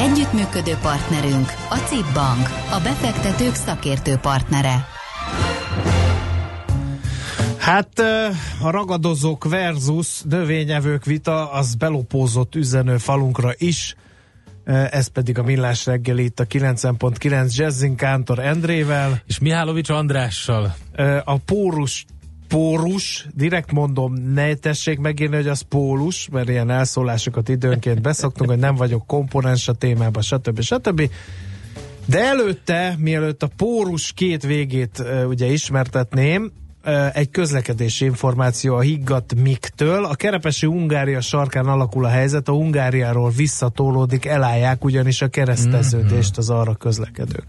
Együttműködő 0.00 0.74
partnerünk 0.82 1.52
a 1.70 1.76
CIP 1.76 2.12
Bank, 2.14 2.48
a 2.70 2.80
befektetők 2.82 3.54
szakértő 3.54 4.16
partnere. 4.16 4.86
Hát 7.58 7.98
a 8.62 8.70
ragadozók 8.70 9.44
versus 9.44 10.22
növényevők 10.22 11.04
vita 11.04 11.50
az 11.52 11.74
belopózott 11.74 12.54
üzenő 12.54 12.96
falunkra 12.96 13.50
is. 13.56 13.94
Ez 14.90 15.06
pedig 15.06 15.38
a 15.38 15.42
Millás 15.42 15.86
reggel 15.86 16.18
itt 16.18 16.40
a 16.40 16.46
90.9 16.46 17.54
Jazzin 17.54 17.96
Kántor 17.96 18.38
Endrével. 18.38 19.22
És 19.26 19.38
Mihálovics 19.38 19.88
Andrással. 19.88 20.74
A 21.24 21.36
pórus 21.36 22.04
pórus, 22.50 23.26
direkt 23.34 23.72
mondom, 23.72 24.14
ne 24.14 24.54
tessék 24.54 24.98
megírni, 24.98 25.36
hogy 25.36 25.48
az 25.48 25.60
pólus, 25.60 26.28
mert 26.32 26.48
ilyen 26.48 26.70
elszólásokat 26.70 27.48
időnként 27.48 28.02
beszoktunk, 28.02 28.50
hogy 28.50 28.58
nem 28.58 28.74
vagyok 28.74 29.06
komponens 29.06 29.68
a 29.68 29.72
témában, 29.72 30.22
stb. 30.22 30.60
stb. 30.60 31.10
De 32.06 32.24
előtte, 32.24 32.94
mielőtt 32.98 33.42
a 33.42 33.50
pórus 33.56 34.12
két 34.12 34.42
végét 34.42 35.02
ugye 35.28 35.46
ismertetném, 35.46 36.52
egy 37.12 37.30
közlekedési 37.30 38.04
információ 38.04 38.74
a 38.74 38.80
higgadt 38.80 39.34
Miktől. 39.34 40.04
A 40.04 40.14
kerepesi 40.14 40.66
Ungária 40.66 41.20
sarkán 41.20 41.66
alakul 41.66 42.04
a 42.04 42.08
helyzet, 42.08 42.48
a 42.48 42.52
Ungáriáról 42.52 43.30
visszatolódik, 43.30 44.26
elállják 44.26 44.84
ugyanis 44.84 45.22
a 45.22 45.28
kereszteződést 45.28 46.38
az 46.38 46.50
arra 46.50 46.74
közlekedők. 46.74 47.44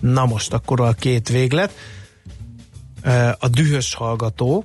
Na 0.00 0.26
most 0.26 0.52
akkor 0.52 0.80
a 0.80 0.92
két 0.92 1.28
véglet. 1.28 1.72
A 3.38 3.48
dühös 3.48 3.94
hallgató 3.94 4.64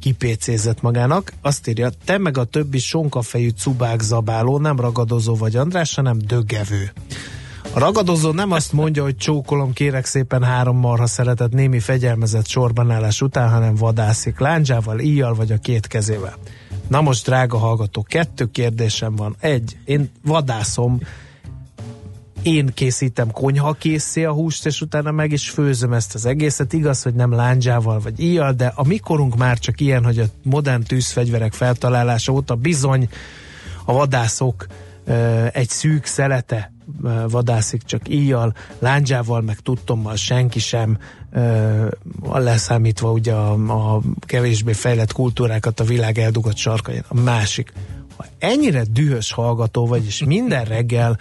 kipécézett 0.00 0.82
magának, 0.82 1.32
azt 1.42 1.68
írja, 1.68 1.90
te 2.04 2.18
meg 2.18 2.38
a 2.38 2.44
többi 2.44 2.78
sonkafejű 2.78 3.48
cubák 3.48 4.00
zabáló, 4.00 4.58
nem 4.58 4.80
ragadozó 4.80 5.34
vagy 5.34 5.56
András, 5.56 5.94
hanem 5.94 6.18
dögevő. 6.18 6.92
A 7.72 7.78
ragadozó 7.78 8.30
nem 8.30 8.52
azt 8.52 8.72
mondja, 8.72 9.02
hogy 9.02 9.16
csókolom, 9.16 9.72
kérek 9.72 10.04
szépen 10.04 10.42
három 10.42 10.76
marha 10.76 11.06
szeretet 11.06 11.52
némi 11.52 11.78
fegyelmezett 11.80 12.46
sorbanállás 12.46 13.20
után, 13.22 13.50
hanem 13.50 13.74
vadászik 13.74 14.38
láncsával, 14.38 15.00
íjjal 15.00 15.34
vagy 15.34 15.52
a 15.52 15.58
két 15.58 15.86
kezével. 15.86 16.34
Na 16.88 17.00
most, 17.00 17.24
drága 17.24 17.58
hallgató, 17.58 18.02
kettő 18.02 18.50
kérdésem 18.50 19.16
van. 19.16 19.36
Egy, 19.40 19.76
én 19.84 20.10
vadászom, 20.24 21.00
én 22.44 22.70
készítem 22.74 23.30
konyha 23.30 23.72
készé 23.72 24.24
a 24.24 24.32
húst, 24.32 24.66
és 24.66 24.80
utána 24.80 25.10
meg 25.10 25.32
is 25.32 25.50
főzöm 25.50 25.92
ezt 25.92 26.14
az 26.14 26.26
egészet. 26.26 26.72
Igaz, 26.72 27.02
hogy 27.02 27.14
nem 27.14 27.32
láncsával 27.32 28.00
vagy 28.00 28.20
íjjal, 28.20 28.52
de 28.52 28.72
a 28.74 28.86
mikorunk 28.86 29.36
már 29.36 29.58
csak 29.58 29.80
ilyen, 29.80 30.04
hogy 30.04 30.18
a 30.18 30.24
modern 30.42 30.82
tűzfegyverek 30.82 31.52
feltalálása 31.52 32.32
óta 32.32 32.54
bizony 32.54 33.08
a 33.84 33.92
vadászok 33.92 34.66
egy 35.52 35.68
szűk 35.68 36.04
szelete 36.04 36.72
vadászik 37.28 37.82
csak 37.82 38.08
íjjal, 38.08 38.54
láncsával, 38.78 39.40
meg 39.40 39.58
tudtommal 39.58 40.16
senki 40.16 40.58
sem, 40.58 40.98
leszámítva 42.32 43.12
ugye 43.12 43.32
a, 43.32 43.52
a 43.96 44.00
kevésbé 44.20 44.72
fejlett 44.72 45.12
kultúrákat 45.12 45.80
a 45.80 45.84
világ 45.84 46.18
eldugott 46.18 46.56
sarkain. 46.56 47.04
A 47.08 47.20
másik, 47.20 47.72
ha 48.16 48.24
ennyire 48.38 48.84
dühös 48.90 49.32
hallgató 49.32 49.86
vagy, 49.86 50.06
és 50.06 50.24
minden 50.24 50.64
reggel 50.64 51.18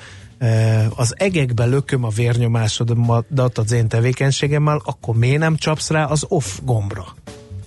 az 0.96 1.14
egekbe 1.18 1.66
lököm 1.66 2.04
a 2.04 2.10
vérnyomásodat 2.10 3.58
az 3.58 3.72
én 3.72 3.88
tevékenységemmel, 3.88 4.82
akkor 4.86 5.16
miért 5.16 5.40
nem 5.40 5.56
csapsz 5.56 5.90
rá 5.90 6.06
az 6.06 6.26
off 6.28 6.60
gombra? 6.64 7.06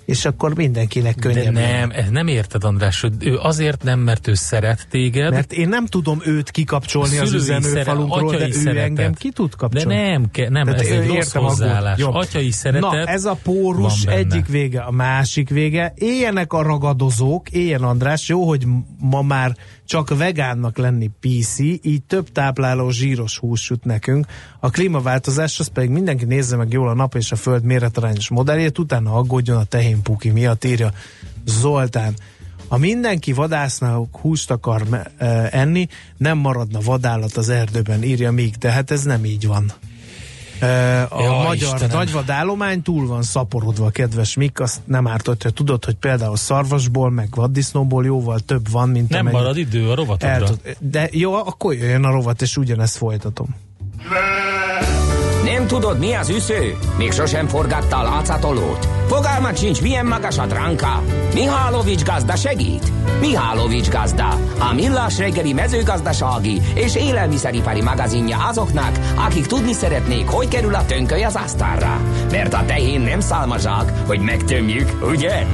És 0.06 0.24
akkor 0.24 0.54
mindenkinek 0.54 1.14
könnyebb. 1.14 1.54
De 1.54 1.78
nem, 1.78 1.90
ez 1.90 2.08
nem 2.10 2.26
érted 2.26 2.64
András, 2.64 3.00
hogy 3.00 3.12
ő 3.20 3.36
azért 3.36 3.82
nem, 3.82 4.00
mert 4.00 4.28
ő 4.28 4.34
szeret 4.34 4.86
téged. 4.90 5.32
Mert 5.32 5.52
én 5.52 5.68
nem 5.68 5.86
tudom 5.86 6.20
őt 6.24 6.50
kikapcsolni 6.50 7.18
az 7.18 7.32
üzenőfalunkról, 7.32 8.36
de 8.36 8.46
ő 8.46 8.50
szeretet. 8.50 8.84
engem 8.84 9.12
ki 9.12 9.30
tud 9.30 9.54
kapcsolni. 9.54 9.94
De 9.94 10.10
nem, 10.10 10.30
ke, 10.30 10.48
nem 10.48 10.68
ez 10.68 10.80
egy 10.80 11.06
rossz 11.06 11.32
hozzáállás. 11.32 12.00
Atyai 12.00 12.50
szeretet 12.50 12.90
Na, 12.90 13.04
ez 13.04 13.24
a 13.24 13.38
pórus 13.42 14.04
egyik 14.04 14.46
vége, 14.46 14.80
a 14.80 14.90
másik 14.90 15.48
vége. 15.48 15.92
Éljenek 15.96 16.52
a 16.52 16.62
ragadozók, 16.62 17.50
éljen 17.50 17.82
András, 17.82 18.28
jó, 18.28 18.48
hogy 18.48 18.66
ma 18.98 19.22
már 19.22 19.56
csak 19.84 20.16
vegánnak 20.16 20.76
lenni 20.76 21.10
PC, 21.20 21.58
így 21.58 22.02
több 22.06 22.32
tápláló 22.32 22.90
zsíros 22.90 23.38
hús 23.38 23.70
jut 23.70 23.84
nekünk. 23.84 24.26
A 24.60 24.70
klímaváltozás 24.70 25.58
az 25.60 25.68
pedig 25.68 25.90
mindenki 25.90 26.24
nézze 26.24 26.56
meg 26.56 26.72
jól 26.72 26.88
a 26.88 26.94
nap 26.94 27.14
és 27.14 27.32
a 27.32 27.36
föld 27.36 27.64
méretarányos 27.64 28.28
modelljét, 28.28 28.78
utána 28.78 29.12
aggódjon 29.12 29.56
a 29.56 29.64
tehén 29.64 29.95
puki 30.02 30.30
miatt, 30.30 30.64
írja 30.64 30.92
Zoltán. 31.44 32.14
Ha 32.68 32.76
mindenki 32.76 33.32
vadásznak 33.32 34.16
húst 34.16 34.50
akar 34.50 34.82
enni, 35.50 35.88
nem 36.16 36.38
maradna 36.38 36.80
vadállat 36.80 37.36
az 37.36 37.48
erdőben, 37.48 38.02
írja 38.02 38.30
még, 38.30 38.54
de 38.54 38.70
hát 38.70 38.90
ez 38.90 39.02
nem 39.02 39.24
így 39.24 39.46
van. 39.46 39.72
A 41.08 41.22
ja, 41.22 41.42
magyar 41.46 41.74
Istenem. 41.74 41.96
nagyvadállomány 41.96 42.82
túl 42.82 43.06
van 43.06 43.22
szaporodva, 43.22 43.90
kedves 43.90 44.34
Mik, 44.34 44.60
azt 44.60 44.80
nem 44.84 45.06
árt, 45.06 45.26
hogyha 45.26 45.50
tudod, 45.50 45.84
hogy 45.84 45.94
például 45.94 46.36
szarvasból, 46.36 47.10
meg 47.10 47.28
vaddisznóból 47.30 48.04
jóval 48.04 48.38
több 48.38 48.70
van, 48.70 48.88
mint 48.88 49.08
Nem 49.08 49.26
marad 49.26 49.56
idő 49.56 49.90
a 49.90 49.94
rovatodra. 49.94 50.48
De 50.78 51.08
jó, 51.12 51.34
akkor 51.34 51.74
jöjjön 51.74 52.04
a 52.04 52.10
rovat, 52.10 52.42
és 52.42 52.56
ugyanezt 52.56 52.96
folytatom. 52.96 53.54
Nem 55.52 55.66
tudod, 55.66 55.98
mi 55.98 56.14
az 56.14 56.28
üsző? 56.28 56.76
Még 56.98 57.12
sosem 57.12 57.46
forgattál 57.46 58.06
átszatolót? 58.06 58.88
Fogalmat 59.06 59.58
sincs, 59.58 59.82
milyen 59.82 60.06
magas 60.06 60.38
a 60.38 60.46
dránka? 60.46 61.02
Mihálovics 61.34 62.04
gazda 62.04 62.36
segít? 62.36 62.92
Mihálovics 63.20 63.88
gazda, 63.88 64.28
a 64.58 64.72
millás 64.74 65.18
reggeli 65.18 65.52
mezőgazdasági 65.52 66.60
és 66.74 66.96
élelmiszeripari 66.96 67.82
magazinja 67.82 68.38
azoknak, 68.38 68.98
akik 69.16 69.46
tudni 69.46 69.72
szeretnék, 69.72 70.28
hogy 70.28 70.48
kerül 70.48 70.74
a 70.74 70.84
tönköly 70.86 71.22
az 71.22 71.36
asztalra. 71.36 72.00
Mert 72.30 72.54
a 72.54 72.64
tehén 72.64 73.00
nem 73.00 73.20
szálmazsák, 73.20 74.06
hogy 74.06 74.20
megtömjük, 74.20 74.88
ugye? 75.02 75.46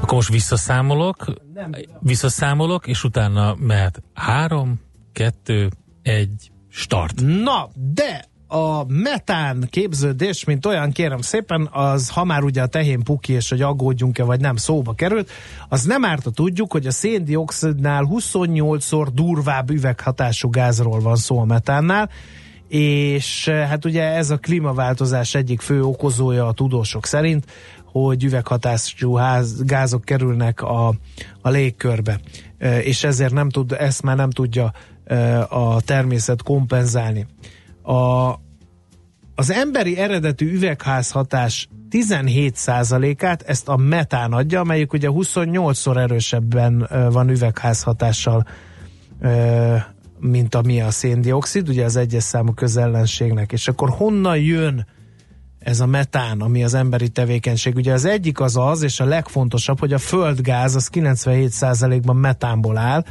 Akkor 0.00 0.14
most 0.14 0.30
visszaszámolok, 0.30 1.24
visszaszámolok, 1.98 2.86
és 2.86 3.04
utána 3.04 3.54
mehet 3.58 4.02
három, 4.14 4.80
kettő, 5.12 5.68
egy, 6.02 6.50
start. 6.80 7.20
Na, 7.20 7.68
de 7.74 8.24
a 8.52 8.84
metán 8.88 9.66
képződés, 9.70 10.44
mint 10.44 10.66
olyan 10.66 10.90
kérem 10.90 11.20
szépen, 11.20 11.68
az 11.72 12.08
ha 12.08 12.24
már 12.24 12.42
ugye 12.42 12.62
a 12.62 12.66
tehén 12.66 13.02
puki 13.02 13.32
és 13.32 13.48
hogy 13.48 13.62
aggódjunk-e 13.62 14.24
vagy 14.24 14.40
nem 14.40 14.56
szóba 14.56 14.94
került, 14.94 15.30
az 15.68 15.84
nem 15.84 16.04
árt, 16.04 16.26
a 16.26 16.30
tudjuk, 16.30 16.72
hogy 16.72 16.86
a 16.86 16.90
széndiokszidnál 16.90 18.08
28-szor 18.10 19.06
durvább 19.14 19.70
üveghatású 19.70 20.50
gázról 20.50 21.00
van 21.00 21.16
szó 21.16 21.38
a 21.38 21.44
metánnál, 21.44 22.10
és 22.68 23.48
hát 23.48 23.84
ugye 23.84 24.02
ez 24.02 24.30
a 24.30 24.36
klímaváltozás 24.36 25.34
egyik 25.34 25.60
fő 25.60 25.82
okozója 25.82 26.46
a 26.46 26.52
tudósok 26.52 27.06
szerint, 27.06 27.44
hogy 27.84 28.24
üveghatású 28.24 29.18
gázok 29.60 30.04
kerülnek 30.04 30.62
a, 30.62 30.94
a 31.40 31.50
légkörbe, 31.50 32.20
és 32.82 33.04
ezért 33.04 33.32
nem 33.32 33.48
tud, 33.48 33.72
ezt 33.72 34.02
már 34.02 34.16
nem 34.16 34.30
tudja 34.30 34.72
a 35.48 35.80
természet 35.80 36.42
kompenzálni. 36.42 37.26
A, 37.82 38.30
az 39.34 39.50
emberi 39.50 39.98
eredetű 39.98 40.52
üvegházhatás 40.52 41.68
17%-át 41.90 43.42
ezt 43.42 43.68
a 43.68 43.76
metán 43.76 44.32
adja, 44.32 44.60
amelyik 44.60 44.92
ugye 44.92 45.08
28-szor 45.10 45.96
erősebben 45.96 46.88
van 47.10 47.28
üvegházhatással, 47.28 48.46
mint 50.18 50.54
ami 50.54 50.80
a 50.80 50.90
széndiokszid, 50.90 51.68
ugye 51.68 51.84
az 51.84 51.96
egyes 51.96 52.22
számú 52.22 52.52
közellenségnek. 52.52 53.52
És 53.52 53.68
akkor 53.68 53.90
honnan 53.90 54.38
jön 54.38 54.86
ez 55.58 55.80
a 55.80 55.86
metán, 55.86 56.40
ami 56.40 56.64
az 56.64 56.74
emberi 56.74 57.08
tevékenység? 57.08 57.74
Ugye 57.74 57.92
az 57.92 58.04
egyik 58.04 58.40
az 58.40 58.56
az, 58.56 58.82
és 58.82 59.00
a 59.00 59.04
legfontosabb, 59.04 59.78
hogy 59.78 59.92
a 59.92 59.98
földgáz 59.98 60.74
az 60.74 60.90
97%-ban 60.92 62.16
metánból 62.16 62.76
áll, 62.76 63.04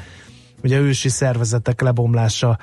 ugye 0.64 0.80
ősi 0.80 1.10
szervezetek 1.10 1.82
lebomlása 1.82 2.58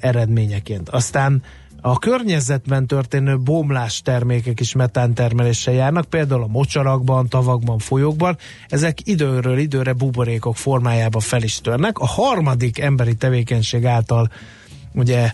eredményeként. 0.00 0.88
Aztán 0.88 1.42
a 1.80 1.98
környezetben 1.98 2.86
történő 2.86 3.38
bomlás 3.38 4.02
termékek 4.02 4.60
is 4.60 4.72
metántermeléssel 4.72 5.74
járnak, 5.74 6.04
például 6.04 6.42
a 6.42 6.46
mocsarakban, 6.46 7.28
tavakban, 7.28 7.78
folyókban. 7.78 8.36
Ezek 8.68 8.98
időről 9.04 9.58
időre 9.58 9.92
buborékok 9.92 10.56
formájába 10.56 11.20
fel 11.20 11.42
is 11.42 11.60
törnek. 11.60 11.98
A 11.98 12.06
harmadik 12.06 12.78
emberi 12.78 13.14
tevékenység 13.14 13.84
által 13.84 14.30
ugye 14.92 15.32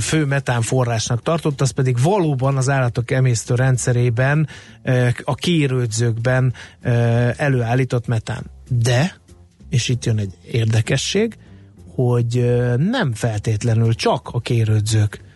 fő 0.00 0.24
metán 0.24 0.62
forrásnak 0.62 1.22
tartott, 1.22 1.60
az 1.60 1.70
pedig 1.70 2.02
valóban 2.02 2.56
az 2.56 2.68
állatok 2.68 3.10
emésztő 3.10 3.54
rendszerében, 3.54 4.48
a 5.22 5.34
kérődzőkben 5.34 6.54
előállított 7.36 8.06
metán. 8.06 8.42
De, 8.68 9.16
és 9.70 9.88
itt 9.88 10.04
jön 10.04 10.18
egy 10.18 10.32
érdekesség, 10.50 11.36
hogy 11.94 12.54
nem 12.76 13.12
feltétlenül 13.14 13.94
csak 13.94 14.28
a 14.32 14.40
kérődzők 14.40 15.26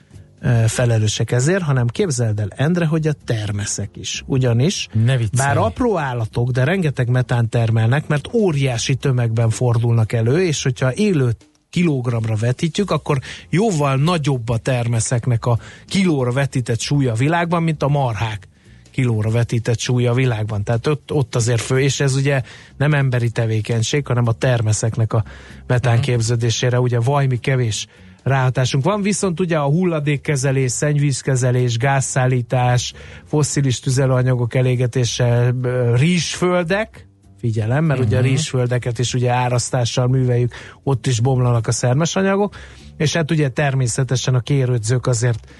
felelősek 0.67 1.31
ezért, 1.31 1.63
hanem 1.63 1.87
képzeld 1.87 2.41
el, 2.41 2.49
Endre, 2.57 2.87
hogy 2.87 3.07
a 3.07 3.13
termeszek 3.25 3.91
is. 3.97 4.23
Ugyanis, 4.27 4.89
bár 5.37 5.57
apró 5.57 5.99
állatok, 5.99 6.51
de 6.51 6.65
rengeteg 6.65 7.09
metán 7.09 7.49
termelnek, 7.49 8.07
mert 8.07 8.29
óriási 8.33 8.95
tömegben 8.95 9.51
fordulnak 9.51 10.13
elő, 10.13 10.45
és 10.45 10.63
hogyha 10.63 10.95
élő 10.95 11.37
kilogramra 11.71 12.35
vetítjük, 12.35 12.91
akkor 12.91 13.19
jóval 13.51 13.97
nagyobb 13.97 14.49
a 14.49 14.57
termeszeknek 14.57 15.47
a 15.47 15.59
kilóra 15.87 16.33
vetített 16.33 16.81
súlya 16.81 17.13
a 17.13 17.17
világban, 17.17 17.63
mint 17.63 17.83
a 17.83 17.89
marhák 17.89 18.49
kilóra 18.93 19.31
vetített 19.31 19.79
súlya 19.79 20.11
a 20.11 20.15
világban. 20.15 20.65
Tehát 20.65 20.87
ott, 20.87 21.13
ott 21.13 21.35
azért 21.35 21.61
fő, 21.61 21.81
és 21.81 22.01
ez 22.01 22.15
ugye 22.15 22.43
nem 22.77 22.95
emberi 22.95 23.31
tevékenység, 23.31 24.07
hanem 24.07 24.27
a 24.27 24.33
termeszeknek 24.33 25.13
a 25.13 25.25
metánképződésére 25.67 26.81
ugye 26.81 27.01
vajmi 27.01 27.39
kevés 27.39 27.87
ráhatásunk 28.23 28.85
van, 28.85 29.03
viszont 29.03 29.41
ugye 29.41 29.57
a 29.59 29.65
hulladékkezelés, 29.65 30.73
szennyvízkezelés, 30.73 31.77
gázszállítás, 31.77 32.93
fosszilis 33.25 33.81
tüzelőanyagok 33.81 34.55
elégetése, 34.55 35.55
rizsföldek, 35.95 37.07
figyelem, 37.39 37.85
mert 37.85 37.99
uh-huh. 37.99 38.07
ugye 38.07 38.17
a 38.17 38.23
mhm. 38.23 38.31
rizsföldeket 38.31 38.99
is 38.99 39.15
ugye 39.15 39.31
árasztással 39.31 40.07
műveljük, 40.07 40.53
ott 40.83 41.07
is 41.07 41.21
bomlanak 41.21 41.67
a 41.67 41.73
szermes 41.73 42.17
anyagok, 42.17 42.55
és 42.97 43.13
hát 43.13 43.31
ugye 43.31 43.49
természetesen 43.49 44.35
a 44.35 44.41
kérődzők 44.41 45.07
azért 45.07 45.51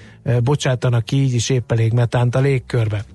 bocsátanak 0.43 1.05
ki 1.05 1.15
így 1.15 1.33
is 1.33 1.49
épp 1.49 1.71
elég 1.71 1.93
metánt 1.93 2.35
a 2.35 2.39
légkörbe. 2.39 3.05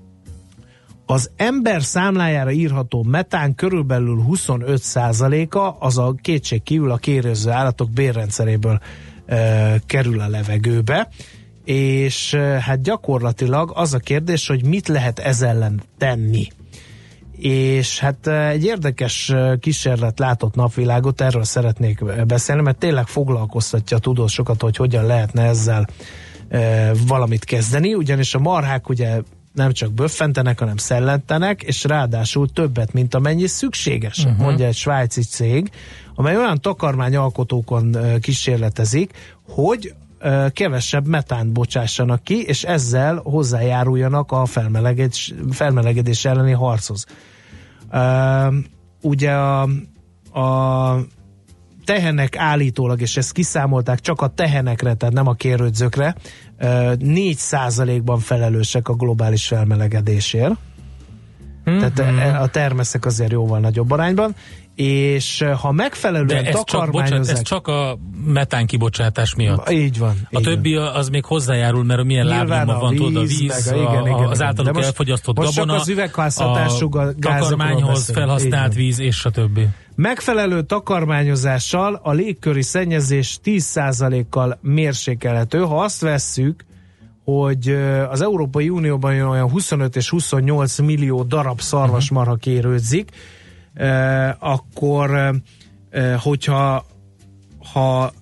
Az 1.11 1.31
ember 1.35 1.83
számlájára 1.83 2.51
írható 2.51 3.03
metán 3.03 3.55
körülbelül 3.55 4.23
25%-a 4.29 5.85
az 5.85 5.97
a 5.97 6.15
kétség 6.21 6.63
kívül 6.63 6.91
a 6.91 6.97
kérőző 6.97 7.49
állatok 7.49 7.91
bérrendszeréből 7.91 8.79
e, 9.25 9.79
kerül 9.85 10.19
a 10.19 10.27
levegőbe, 10.27 11.09
és 11.65 12.33
hát 12.59 12.81
gyakorlatilag 12.81 13.71
az 13.75 13.93
a 13.93 13.97
kérdés, 13.97 14.47
hogy 14.47 14.65
mit 14.65 14.87
lehet 14.87 15.19
ez 15.19 15.41
ellen 15.41 15.81
tenni. 15.97 16.47
És 17.37 17.99
hát 17.99 18.27
egy 18.27 18.65
érdekes 18.65 19.33
kísérlet 19.59 20.19
látott 20.19 20.55
napvilágot, 20.55 21.21
erről 21.21 21.43
szeretnék 21.43 22.25
beszélni, 22.25 22.61
mert 22.61 22.77
tényleg 22.77 23.07
foglalkoztatja 23.07 23.97
a 23.97 23.99
tudósokat, 23.99 24.61
hogy 24.61 24.75
hogyan 24.75 25.05
lehetne 25.05 25.43
ezzel 25.43 25.87
e, 26.49 26.91
valamit 27.07 27.43
kezdeni, 27.45 27.93
ugyanis 27.93 28.35
a 28.35 28.39
marhák 28.39 28.89
ugye 28.89 29.21
nem 29.53 29.71
csak 29.71 29.91
böffentenek, 29.91 30.59
hanem 30.59 30.77
szellentenek, 30.77 31.63
és 31.63 31.83
ráadásul 31.83 32.49
többet, 32.49 32.93
mint 32.93 33.15
amennyi 33.15 33.47
szükséges, 33.47 34.17
uh-huh. 34.17 34.37
mondja 34.37 34.65
egy 34.65 34.75
svájci 34.75 35.21
cég, 35.21 35.71
amely 36.15 36.35
olyan 36.37 36.61
takarmányalkotókon 36.61 37.97
kísérletezik, 38.21 39.37
hogy 39.47 39.93
kevesebb 40.53 41.07
metánt 41.07 41.51
bocsássanak 41.51 42.23
ki, 42.23 42.43
és 42.43 42.63
ezzel 42.63 43.21
hozzájáruljanak 43.23 44.31
a 44.31 44.45
felmelegedés, 44.45 45.33
felmelegedés 45.51 46.25
elleni 46.25 46.51
harchoz. 46.51 47.05
Ugye 49.01 49.31
a, 49.31 49.61
a 50.39 50.97
tehenek 51.85 52.37
állítólag, 52.37 53.01
és 53.01 53.17
ezt 53.17 53.31
kiszámolták 53.31 53.99
csak 53.99 54.21
a 54.21 54.27
tehenekre, 54.27 54.93
tehát 54.93 55.15
nem 55.15 55.27
a 55.27 55.33
kérődzőkre, 55.33 56.15
4 56.99 58.01
ban 58.03 58.19
felelősek 58.19 58.87
a 58.87 58.93
globális 58.93 59.47
felmelegedésért. 59.47 60.53
Mm-hmm. 61.69 61.79
Tehát 61.79 61.99
e, 61.99 62.41
a 62.41 62.47
termeszek 62.47 63.05
azért 63.05 63.31
jóval 63.31 63.59
nagyobb 63.59 63.91
arányban, 63.91 64.35
és 64.79 65.45
ha 65.61 65.71
megfelelően 65.71 66.43
De 66.43 66.49
ez 66.49 66.63
csak, 66.63 66.91
bocsánat, 66.91 67.27
ez 67.27 67.41
csak 67.41 67.67
a 67.67 67.97
metán 68.25 68.65
kibocsátás 68.65 69.35
miatt. 69.35 69.69
Így 69.69 69.97
van. 69.97 70.15
A 70.31 70.37
így 70.37 70.43
többi 70.43 70.75
van. 70.75 70.87
az 70.87 71.09
még 71.09 71.25
hozzájárul, 71.25 71.83
mert 71.83 72.03
milyen 72.03 72.25
lábnyoma 72.25 72.79
van, 72.79 72.95
tudod, 72.95 73.15
a 73.15 73.25
víz, 73.27 73.71
meg 73.71 73.77
a, 73.77 73.81
igen, 73.81 74.07
igen, 74.07 74.29
az 74.29 74.41
általuk 74.41 74.73
most, 74.73 74.85
elfogyasztott 74.85 75.37
most 75.37 75.55
gabona, 75.55 75.79
az 75.79 75.89
üvegházhatású 75.89 76.97
a 76.97 77.13
takarmányhoz 77.19 78.11
felhasznált 78.11 78.73
víz, 78.73 78.99
és 78.99 79.25
a 79.25 79.29
többi. 79.29 79.67
Megfelelő 79.95 80.61
takarmányozással 80.61 81.99
a 82.03 82.11
légköri 82.11 82.61
szennyezés 82.61 83.39
10%-kal 83.43 84.57
mérsékelhető. 84.61 85.59
Ha 85.59 85.83
azt 85.83 86.01
vesszük, 86.01 86.65
hogy 87.23 87.69
az 88.09 88.21
Európai 88.21 88.69
Unióban 88.69 89.21
olyan 89.21 89.49
25 89.49 89.95
és 89.95 90.09
28 90.09 90.79
millió 90.79 91.23
darab 91.23 91.61
szarvasmarha 91.61 92.35
kérődzik, 92.35 93.11
akkor 94.39 95.31
hogyha 96.17 96.85
ha 97.73 98.13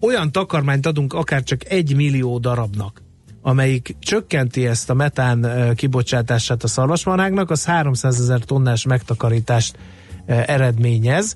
olyan 0.00 0.32
takarmányt 0.32 0.86
adunk 0.86 1.12
akár 1.12 1.42
csak 1.42 1.64
egy 1.64 1.96
millió 1.96 2.38
darabnak, 2.38 3.02
amelyik 3.42 3.96
csökkenti 3.98 4.66
ezt 4.66 4.90
a 4.90 4.94
metán 4.94 5.46
kibocsátását 5.74 6.62
a 6.62 6.68
szarvasmarháknak, 6.68 7.50
az 7.50 7.64
300 7.64 8.20
ezer 8.20 8.40
tonnás 8.40 8.84
megtakarítást 8.84 9.78
eredményez, 10.26 11.34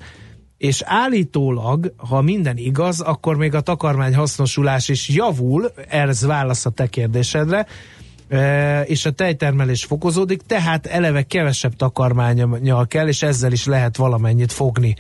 és 0.57 0.83
állítólag, 0.85 1.95
ha 1.97 2.23
minden 2.23 2.57
igaz, 2.57 3.01
akkor 3.01 3.37
még 3.37 3.55
a 3.55 3.61
takarmány 3.61 4.15
hasznosulás 4.15 4.89
is 4.89 5.09
javul, 5.09 5.73
ez 5.89 6.27
válasz 6.27 6.67
a 6.67 6.71
te 6.71 6.87
kérdésedre, 6.87 7.67
és 8.85 9.05
a 9.05 9.11
tejtermelés 9.11 9.85
fokozódik, 9.85 10.43
tehát 10.47 10.87
eleve 10.87 11.23
kevesebb 11.23 11.77
takarmányal 11.77 12.87
kell, 12.87 13.09
és 13.09 13.23
ezzel 13.23 13.53
is 13.53 13.67
lehet 13.67 13.97
valamennyit 13.97 14.53
fogni. 14.53 14.97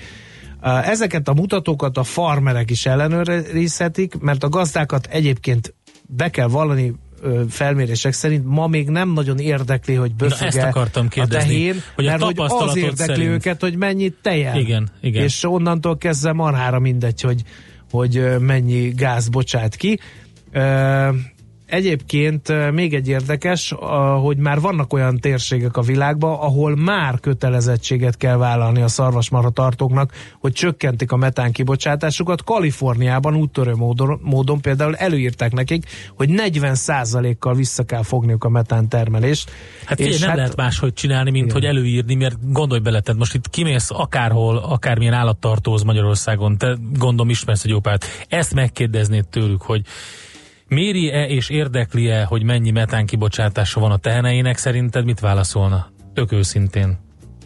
Ezeket 0.62 1.28
a 1.28 1.34
mutatókat 1.34 1.96
a 1.96 2.02
farmerek 2.04 2.70
is 2.70 2.86
ellenőrizhetik, 2.86 4.18
mert 4.20 4.44
a 4.44 4.48
gazdákat 4.48 5.06
egyébként 5.06 5.74
be 6.06 6.30
kell 6.30 6.48
vallani 6.48 6.94
felmérések 7.48 8.12
szerint 8.12 8.44
ma 8.46 8.66
még 8.66 8.88
nem 8.88 9.12
nagyon 9.12 9.38
érdekli, 9.38 9.94
hogy 9.94 10.14
kérdezni, 11.08 11.38
a 11.38 11.46
tehén, 11.46 11.82
hogy 11.94 12.04
mert 12.04 12.22
a 12.22 12.24
hogy 12.24 12.34
az 12.38 12.76
érdekli 12.76 13.04
szerint... 13.04 13.30
őket, 13.30 13.60
hogy 13.60 13.76
mennyit 13.76 14.16
tejel. 14.22 14.58
Igen, 14.58 14.88
igen. 15.00 15.22
És 15.22 15.44
onnantól 15.44 15.98
kezdve 15.98 16.32
marhára 16.32 16.78
mindegy, 16.78 17.20
hogy, 17.20 17.42
hogy 17.90 18.38
mennyi 18.40 18.88
gáz 18.88 19.28
bocsát 19.28 19.76
ki. 19.76 19.98
Egyébként 21.74 22.72
még 22.72 22.94
egy 22.94 23.08
érdekes, 23.08 23.74
hogy 24.20 24.36
már 24.36 24.60
vannak 24.60 24.92
olyan 24.92 25.18
térségek 25.18 25.76
a 25.76 25.82
világban, 25.82 26.32
ahol 26.32 26.76
már 26.76 27.20
kötelezettséget 27.20 28.16
kell 28.16 28.36
vállalni 28.36 28.82
a 28.82 28.88
szarvasmarha 28.88 29.50
tartóknak, 29.50 30.12
hogy 30.40 30.52
csökkentik 30.52 31.12
a 31.12 31.16
metán 31.16 31.52
kibocsátásukat. 31.52 32.44
Kaliforniában 32.44 33.34
úttörő 33.34 33.74
módon, 33.74 34.20
módon 34.22 34.60
például 34.60 34.96
előírták 34.96 35.52
nekik, 35.52 35.86
hogy 36.16 36.28
40%-kal 36.32 37.54
vissza 37.54 37.84
kell 37.84 38.02
fogniuk 38.02 38.44
a 38.44 38.48
metán 38.48 38.88
termelést. 38.88 39.50
Hát 39.84 40.00
és 40.00 40.18
nem 40.18 40.28
hát, 40.28 40.38
lehet 40.38 40.56
máshogy 40.56 40.92
csinálni, 40.92 41.30
mint 41.30 41.44
igen. 41.44 41.56
hogy 41.56 41.64
előírni, 41.64 42.14
mert 42.14 42.52
gondolj 42.52 42.80
bele, 42.80 43.00
tehát 43.00 43.18
most 43.20 43.34
itt 43.34 43.50
kimész 43.50 43.90
akárhol, 43.90 44.56
akármilyen 44.56 45.14
állattartóhoz 45.14 45.82
Magyarországon, 45.82 46.58
te 46.58 46.76
gondom 46.92 47.30
ismersz 47.30 47.64
egy 47.64 47.74
opát, 47.74 48.04
ezt 48.28 48.54
megkérdeznéd 48.54 49.28
tőlük, 49.28 49.62
hogy 49.62 49.82
Méri-e 50.68 51.26
és 51.26 51.48
érdekli-e, 51.48 52.24
hogy 52.24 52.42
mennyi 52.42 52.70
metán 52.70 53.06
kibocsátása 53.06 53.80
van 53.80 53.90
a 53.90 53.96
teheneinek? 53.96 54.56
Szerinted 54.56 55.04
mit 55.04 55.20
válaszolna? 55.20 55.92
Tök 56.14 56.32
őszintén. 56.32 56.98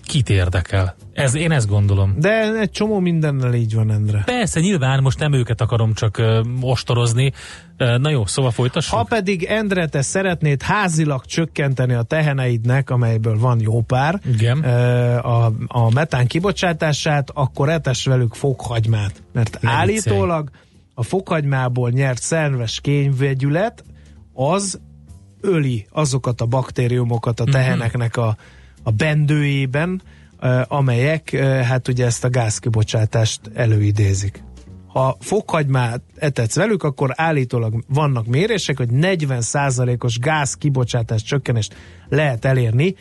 Kit 0.08 0.30
érdekel? 0.30 0.94
Ez, 1.12 1.34
én 1.34 1.52
ezt 1.52 1.68
gondolom. 1.68 2.14
De 2.18 2.52
egy 2.60 2.70
csomó 2.70 2.98
mindennel 2.98 3.54
így 3.54 3.74
van, 3.74 3.90
Endre. 3.90 4.22
Persze, 4.24 4.60
nyilván 4.60 5.02
most 5.02 5.18
nem 5.18 5.32
őket 5.32 5.60
akarom 5.60 5.94
csak 5.94 6.18
uh, 6.18 6.46
ostorozni. 6.60 7.32
Uh, 7.78 7.98
na 7.98 8.10
jó, 8.10 8.26
szóval 8.26 8.50
folytassuk. 8.50 8.98
Ha 8.98 9.04
pedig, 9.04 9.44
Endre, 9.44 9.86
te 9.86 10.02
szeretnéd 10.02 10.62
házilag 10.62 11.24
csökkenteni 11.24 11.92
a 11.94 12.02
teheneidnek, 12.02 12.90
amelyből 12.90 13.38
van 13.38 13.60
jó 13.60 13.80
pár, 13.80 14.20
Igen. 14.26 14.58
Uh, 14.58 15.26
a, 15.26 15.52
a 15.66 15.90
metán 15.90 16.26
kibocsátását, 16.26 17.30
akkor 17.34 17.68
etes 17.68 18.04
velük 18.04 18.34
fokhagymát. 18.34 19.22
Mert 19.32 19.58
nem 19.60 19.72
állítólag 19.72 20.50
viccelj 20.50 20.67
a 20.98 21.02
fokhagymából 21.02 21.90
nyert 21.90 22.22
szerves 22.22 22.80
kényvegyület, 22.80 23.84
az 24.32 24.80
öli 25.40 25.86
azokat 25.90 26.40
a 26.40 26.46
baktériumokat 26.46 27.40
a 27.40 27.42
mhm. 27.42 27.52
teheneknek 27.52 28.16
a, 28.16 28.36
a 28.82 28.90
bendőjében, 28.90 30.02
amelyek 30.68 31.30
hát 31.40 31.88
ugye 31.88 32.04
ezt 32.04 32.24
a 32.24 32.30
gázkibocsátást 32.30 33.40
előidézik. 33.54 34.42
Ha 34.86 35.16
fokhagymát 35.20 36.02
etetsz 36.16 36.54
velük, 36.54 36.82
akkor 36.82 37.12
állítólag 37.14 37.84
vannak 37.88 38.26
mérések, 38.26 38.76
hogy 38.76 38.88
40%-os 38.92 40.18
gázkibocsátás 40.18 41.22
csökkenést 41.22 41.74
lehet 42.08 42.44
elérni. 42.44 42.94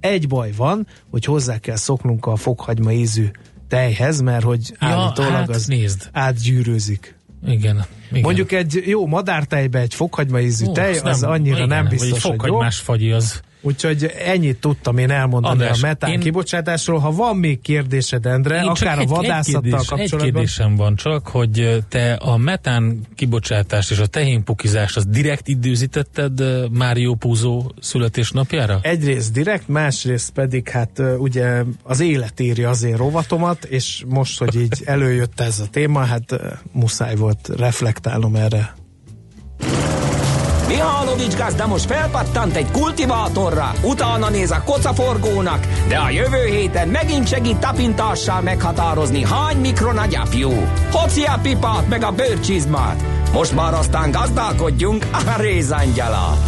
Egy 0.00 0.28
baj 0.28 0.52
van, 0.56 0.86
hogy 1.10 1.24
hozzá 1.24 1.58
kell 1.58 1.76
szoknunk 1.76 2.26
a 2.26 2.36
fokhagyma 2.36 2.92
ízű 2.92 3.30
tejhez, 3.68 4.20
mert 4.20 4.44
hogy 4.44 4.74
ja, 4.80 4.88
állítólag 4.88 5.32
hát, 5.32 5.48
az 5.48 5.66
nézd. 5.66 6.08
átgyűrőzik. 6.12 7.20
Igen. 7.46 7.84
Igen. 8.10 8.22
Mondjuk 8.22 8.52
egy 8.52 8.82
jó 8.86 9.06
madártejbe 9.06 9.78
egy 9.78 9.94
fokhagyma 9.94 10.40
ízű 10.40 10.66
Ó, 10.66 10.72
tej, 10.72 10.98
az 10.98 11.22
annyira 11.22 11.56
igen, 11.56 11.68
nem 11.68 11.88
biztos, 11.88 12.10
hogy 12.10 12.20
jó. 12.24 12.30
fokhagymás 12.30 12.78
fagyi 12.78 13.12
az. 13.12 13.42
Úgyhogy 13.64 14.04
ennyit 14.24 14.60
tudtam 14.60 14.98
én 14.98 15.10
elmondani 15.10 15.52
András, 15.60 15.82
a 15.82 15.86
metán 15.86 16.10
én- 16.10 16.20
kibocsátásról. 16.20 16.98
Ha 16.98 17.10
van 17.12 17.36
még 17.36 17.60
kérdésed, 17.60 18.26
Endre, 18.26 18.56
Én 18.56 18.62
akár 18.68 18.98
a 18.98 19.00
egy- 19.00 19.08
vadászattal 19.08 19.62
egy 19.62 19.70
kérdés, 19.70 19.80
Egy 19.80 19.86
kapcsolatban. 19.86 20.32
kérdésem 20.32 20.76
van 20.76 20.96
csak, 20.96 21.28
hogy 21.28 21.84
te 21.88 22.12
a 22.12 22.36
metán 22.36 23.00
kibocsátást 23.14 23.90
és 23.90 23.98
a 23.98 24.06
tehénpukizást 24.06 24.96
az 24.96 25.06
direkt 25.06 25.48
időzítetted 25.48 26.42
Mário 26.70 27.14
Puzo 27.14 27.66
születésnapjára? 27.80 28.78
Egyrészt 28.82 29.32
direkt, 29.32 29.68
másrészt 29.68 30.30
pedig 30.30 30.68
hát 30.68 31.02
ugye 31.18 31.62
az 31.82 32.00
élet 32.00 32.40
írja 32.40 32.68
az 32.68 32.82
én 32.82 32.96
rovatomat, 32.96 33.64
és 33.64 34.02
most, 34.08 34.38
hogy 34.38 34.60
így 34.60 34.82
előjött 34.84 35.40
ez 35.40 35.58
a 35.60 35.66
téma, 35.70 36.00
hát 36.04 36.40
muszáj 36.72 37.14
volt 37.16 37.50
reflektálnom 37.56 38.34
erre. 38.36 38.74
Mihálovics 40.72 41.36
gazda 41.36 41.66
most 41.66 41.84
felpattant 41.84 42.56
egy 42.56 42.70
kultivátorra, 42.70 43.72
utána 43.82 44.30
néz 44.30 44.50
a 44.50 44.62
kocaforgónak, 44.64 45.66
de 45.88 45.96
a 45.96 46.10
jövő 46.10 46.44
héten 46.44 46.88
megint 46.88 47.28
segít 47.28 47.58
tapintással 47.58 48.40
meghatározni, 48.40 49.24
hány 49.24 49.56
mikron 49.56 49.98
a 49.98 50.06
gyapjú. 50.06 50.50
Hoci 50.92 51.22
a 51.22 51.38
pipát 51.42 51.88
meg 51.88 52.02
a 52.02 52.10
bőrcsizmát. 52.10 53.02
Most 53.32 53.54
már 53.54 53.74
aztán 53.74 54.10
gazdálkodjunk 54.10 55.06
a 55.12 55.40
rézangyalat. 55.40 56.38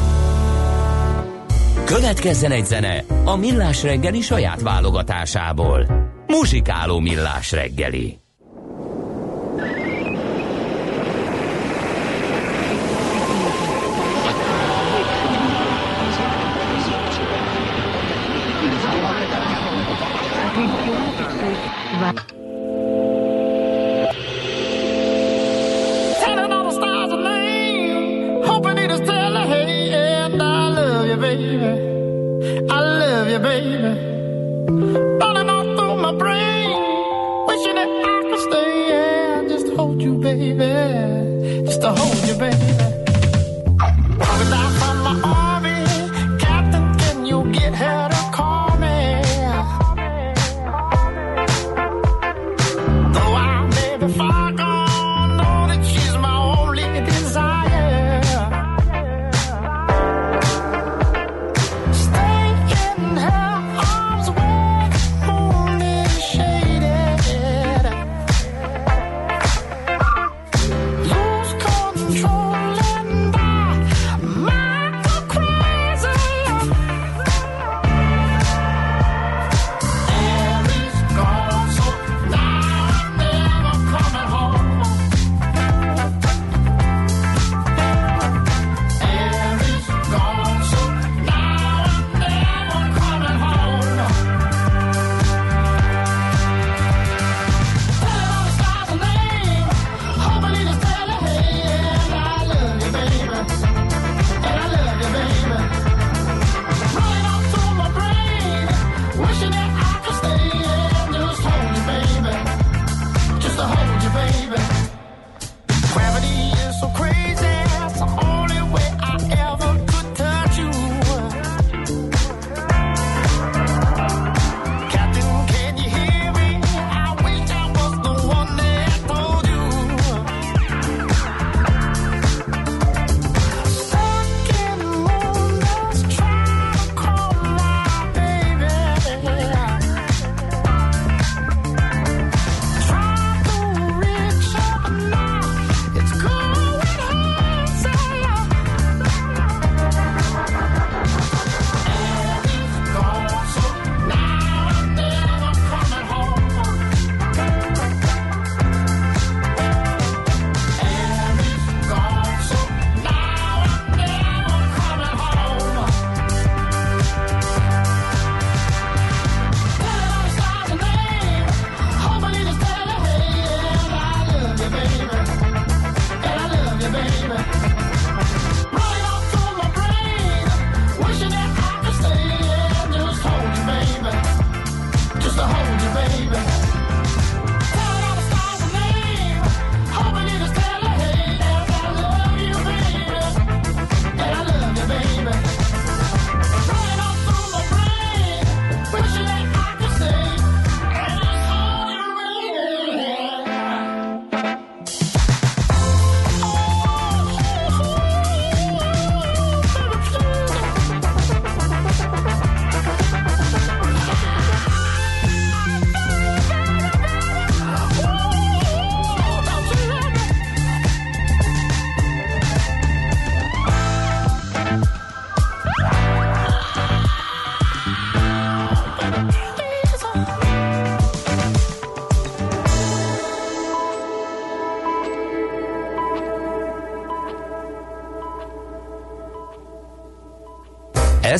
Következzen 1.84 2.50
egy 2.50 2.66
zene 2.66 3.04
a 3.24 3.36
Millás 3.36 3.82
reggeli 3.82 4.20
saját 4.20 4.60
válogatásából. 4.60 5.86
Muzsikáló 6.26 6.98
Millás 6.98 7.52
reggeli. 7.52 8.23
I 32.74 32.80
love 32.80 33.28
you, 33.30 33.38
baby. 33.38 33.76
Running 35.20 35.48
all 35.48 35.62
through 35.76 35.96
my 35.96 36.12
brain, 36.12 37.46
wishing 37.46 37.76
that 37.76 37.88
I 37.88 38.22
could 38.28 38.40
stay 38.50 39.48
just 39.48 39.68
hold 39.76 40.02
you, 40.02 40.18
baby. 40.18 41.64
Just 41.66 41.82
to 41.82 41.90
hold 41.92 42.28
you, 42.28 42.34
baby. 42.34 42.73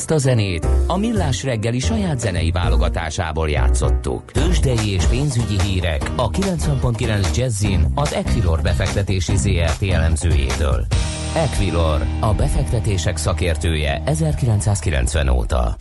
Ezt 0.05 0.13
a 0.13 0.29
zenét 0.29 0.67
a 0.87 0.97
Millás 0.97 1.43
reggeli 1.43 1.79
saját 1.79 2.21
zenei 2.21 2.51
válogatásából 2.51 3.51
játszottuk. 3.51 4.33
Tősdei 4.33 4.93
és 4.93 5.05
pénzügyi 5.05 5.61
hírek 5.61 6.11
a 6.17 6.31
90.9 6.31 7.37
Jazzin 7.37 7.87
az 7.95 8.13
Equilor 8.13 8.63
befektetési 8.63 9.37
ZRT 9.37 9.83
elemzőjétől. 9.83 10.87
Equilor, 11.35 12.07
a 12.21 12.35
befektetések 12.35 13.17
szakértője 13.17 14.03
1990 14.05 15.29
óta. 15.29 15.77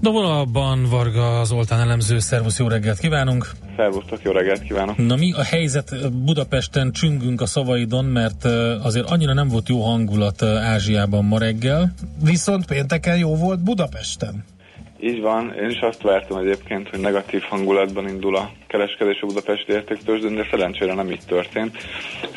De 0.00 0.10
vonalban 0.10 0.84
Varga 0.90 1.44
Zoltán 1.44 1.80
elemző, 1.80 2.18
szervusz, 2.18 2.58
jó 2.58 2.68
reggelt 2.68 2.98
kívánunk! 2.98 3.50
Szervusztok, 3.76 4.22
jó 4.22 4.32
reggelt 4.32 4.62
kívánok! 4.62 4.96
Na 4.96 5.16
mi 5.16 5.32
a 5.32 5.42
helyzet 5.42 6.12
Budapesten 6.24 6.92
csüngünk 6.92 7.40
a 7.40 7.46
szavaidon, 7.46 8.04
mert 8.04 8.44
azért 8.82 9.10
annyira 9.10 9.32
nem 9.34 9.48
volt 9.48 9.68
jó 9.68 9.80
hangulat 9.80 10.42
Ázsiában 10.42 11.24
ma 11.24 11.38
reggel. 11.38 11.94
Viszont 12.24 12.66
pénteken 12.66 13.18
jó 13.18 13.36
volt 13.36 13.62
Budapesten. 13.62 14.44
Így 15.00 15.20
van, 15.20 15.54
én 15.62 15.70
is 15.70 15.80
azt 15.80 16.02
vártam 16.02 16.38
egyébként, 16.38 16.88
hogy 16.88 17.00
negatív 17.00 17.42
hangulatban 17.42 18.08
indul 18.08 18.36
a 18.36 18.50
kereskedés 18.66 19.20
a 19.20 19.26
Budapesti 19.26 19.72
értéktőzsdén, 19.72 20.34
de 20.34 20.46
szerencsére 20.50 20.94
nem 20.94 21.10
így 21.10 21.24
történt. 21.26 21.76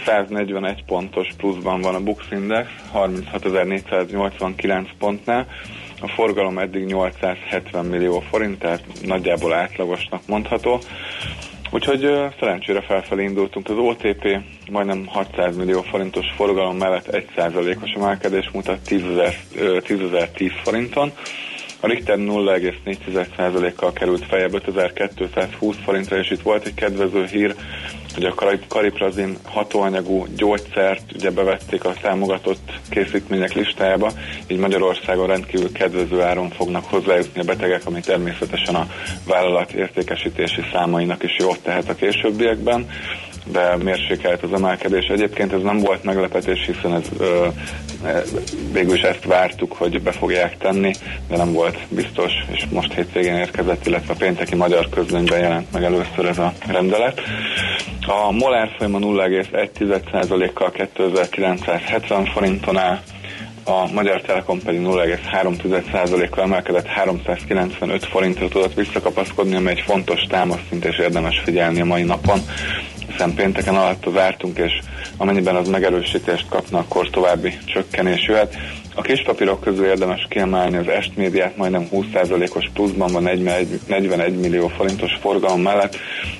141 0.06 0.84
pontos 0.86 1.28
pluszban 1.38 1.82
van 1.82 1.96
a 1.96 2.04
Bux 2.04 2.24
Index, 2.32 2.70
36.489 2.94 4.88
pontnál, 5.00 5.48
a 6.02 6.08
forgalom 6.08 6.58
eddig 6.58 6.86
870 6.86 7.86
millió 7.86 8.20
forint, 8.20 8.60
tehát 8.60 8.84
nagyjából 9.06 9.54
átlagosnak 9.54 10.22
mondható. 10.28 10.80
Úgyhogy 11.72 12.00
szerencsére 12.40 12.82
felfelé 12.82 13.24
indultunk. 13.24 13.70
Az 13.70 13.78
OTP 13.78 14.40
majdnem 14.72 15.06
600 15.06 15.58
millió 15.58 15.82
forintos 15.82 16.26
forgalom 16.36 16.78
mellett 16.78 17.26
1%-os 17.36 17.92
emelkedés 17.92 18.50
mutat 18.54 18.80
10.010 18.90 20.52
forinton. 20.64 21.12
A 21.84 21.88
Richter 21.88 22.18
0,4%-kal 22.18 23.94
került 23.94 24.26
feljebb 24.26 24.54
5220 24.54 25.76
forintra, 25.84 26.18
és 26.18 26.32
itt 26.32 26.42
volt 26.42 26.66
egy 26.66 26.74
kedvező 26.74 27.26
hír, 27.26 27.56
hogy 28.14 28.26
a 28.26 28.36
kariprazin 28.68 29.38
hatóanyagú 29.44 30.26
gyógyszert 30.36 31.12
ugye 31.14 31.32
bevették 31.32 31.84
a 31.84 31.94
támogatott 32.02 32.72
készítmények 32.90 33.54
listájába, 33.54 34.12
így 34.48 34.58
Magyarországon 34.58 35.28
rendkívül 35.28 35.72
kedvező 35.72 36.22
áron 36.22 36.50
fognak 36.50 36.86
hozzájutni 36.86 37.42
a 37.42 37.44
betegek, 37.44 37.86
ami 37.86 38.00
természetesen 38.00 38.76
a 38.76 38.88
vállalat 39.28 39.72
értékesítési 39.72 40.62
számainak 40.72 41.24
is 41.24 41.36
jót 41.40 41.60
tehet 41.64 41.90
a 41.90 41.96
későbbiekben 41.96 42.90
de 43.46 43.78
mérsékelt 43.78 44.44
az 44.44 44.54
emelkedés. 44.54 45.06
Egyébként 45.06 45.54
ez 45.54 45.62
nem 45.62 45.78
volt 45.78 46.04
meglepetés, 46.04 46.66
hiszen 46.66 46.94
ez, 46.94 47.06
ö, 47.18 47.48
e, 48.06 48.22
végül 48.74 48.96
is 48.96 49.02
ezt 49.02 49.26
vártuk, 49.26 49.74
hogy 49.74 50.02
be 50.02 50.12
fogják 50.12 50.58
tenni, 50.58 50.92
de 51.28 51.38
nem 51.38 51.54
volt 51.54 51.78
biztos, 51.90 52.32
és 52.52 52.66
most 52.70 52.94
hétvégén 52.94 53.36
érkezett, 53.36 53.88
illetve 53.88 54.14
a 54.14 54.18
pénteki 54.18 54.56
magyar 54.56 54.90
közlönyben 54.90 55.40
jelent 55.40 55.72
meg 55.72 55.84
először 55.84 56.26
ez 56.26 56.38
a 56.38 56.54
rendelet. 56.68 57.22
A 58.08 58.32
molár 58.32 58.70
folyama 58.78 59.00
0,1%-kal 59.00 60.72
2970 60.72 62.26
forinton 62.26 62.78
áll, 62.78 63.00
a 63.64 63.92
Magyar 63.94 64.22
Telekom 64.22 64.60
pedig 64.60 64.82
0,3%-kal 64.82 66.44
emelkedett 66.44 66.86
395 66.86 68.06
forintra 68.06 68.48
tudott 68.48 68.74
visszakapaszkodni, 68.74 69.56
ami 69.56 69.70
egy 69.70 69.84
fontos 69.86 70.22
támaszszint 70.22 70.86
és 70.86 70.98
érdemes 70.98 71.40
figyelni 71.40 71.82
a 71.82 71.86
mai 71.86 72.04
napon 72.04 72.40
hiszen 73.22 73.36
pénteken 73.36 73.76
alatt 73.76 74.04
vártunk, 74.04 74.58
és 74.58 74.80
amennyiben 75.18 75.56
az 75.56 75.68
megerősítést 75.68 76.46
kapna, 76.50 76.78
akkor 76.78 77.10
további 77.10 77.58
csökkenés 77.66 78.28
jöhet. 78.28 78.58
A 78.96 79.02
kis 79.02 79.24
papírok 79.24 79.62
közül 79.62 79.86
érdemes 79.86 80.26
kiemelni 80.30 80.78
az 80.78 80.88
Est 80.88 81.16
médiát, 81.16 81.58
majdnem 81.58 81.88
20%-os 81.92 82.70
pluszban 82.74 83.12
van 83.12 83.24
41, 83.24 83.80
41 83.88 84.40
millió 84.40 84.68
forintos 84.68 85.12
forgalom 85.22 85.62
mellett. 85.62 85.98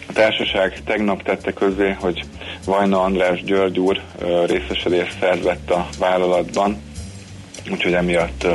A 0.08 0.14
társaság 0.14 0.82
tegnap 0.86 1.24
tette 1.24 1.54
közé, 1.54 1.96
hogy 2.00 2.22
Vajna 2.66 3.02
András 3.02 3.44
György 3.44 3.80
úr 3.80 4.02
részesedést 4.46 5.18
szerzett 5.20 5.70
a 5.70 5.88
vállalatban, 6.00 6.82
úgyhogy 7.72 7.94
emiatt 7.94 8.48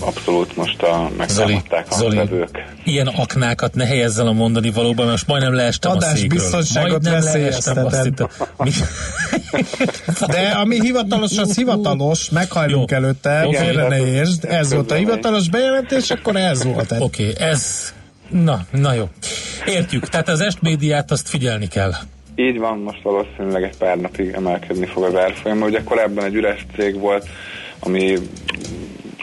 abszolút 0.00 0.56
most 0.56 0.82
a 0.82 1.10
megtámadták 1.16 1.86
a 1.90 1.94
Zoli, 1.94 2.16
vevők. 2.16 2.64
ilyen 2.84 3.06
aknákat 3.06 3.74
ne 3.74 3.86
helyezzel 3.86 4.26
a 4.26 4.32
mondani 4.32 4.70
valóban, 4.70 5.08
most 5.08 5.26
majdnem 5.26 5.54
leestem 5.54 5.90
Adás 5.90 6.12
a 6.12 6.16
székről. 6.16 6.38
biztonságot 6.38 7.08
veszélyezteted. 7.08 8.14
De 10.26 10.48
ami 10.48 10.80
hivatalos, 10.80 11.38
az 11.38 11.56
hivatalos, 11.56 12.30
meghajlunk 12.30 12.90
jó. 12.90 12.96
előtte, 12.96 13.48
félre 13.50 13.88
ne 13.88 14.06
értsd. 14.06 14.44
Ez 14.44 14.72
volt 14.72 14.90
a 14.90 14.94
hivatalos 14.94 15.48
bejelentés, 15.48 16.10
akkor 16.10 16.36
ez 16.36 16.64
volt. 16.64 16.92
Oké, 16.98 17.30
okay, 17.30 17.46
ez 17.48 17.94
Na, 18.30 18.60
na 18.70 18.92
jó. 18.92 19.08
Értjük, 19.66 20.08
tehát 20.08 20.28
az 20.28 20.40
est 20.40 20.62
médiát 20.62 21.10
azt 21.10 21.28
figyelni 21.28 21.66
kell. 21.66 21.92
Így 22.34 22.58
van, 22.58 22.78
most 22.78 23.02
valószínűleg 23.02 23.62
egy 23.62 23.76
pár 23.76 23.98
napig 23.98 24.32
emelkedni 24.32 24.86
fog 24.86 25.04
az 25.04 25.16
árfolyam, 25.16 25.62
ugye 25.62 25.82
korábban 25.84 26.24
egy 26.24 26.34
üres 26.34 26.66
cég 26.76 26.98
volt, 26.98 27.28
ami 27.78 28.16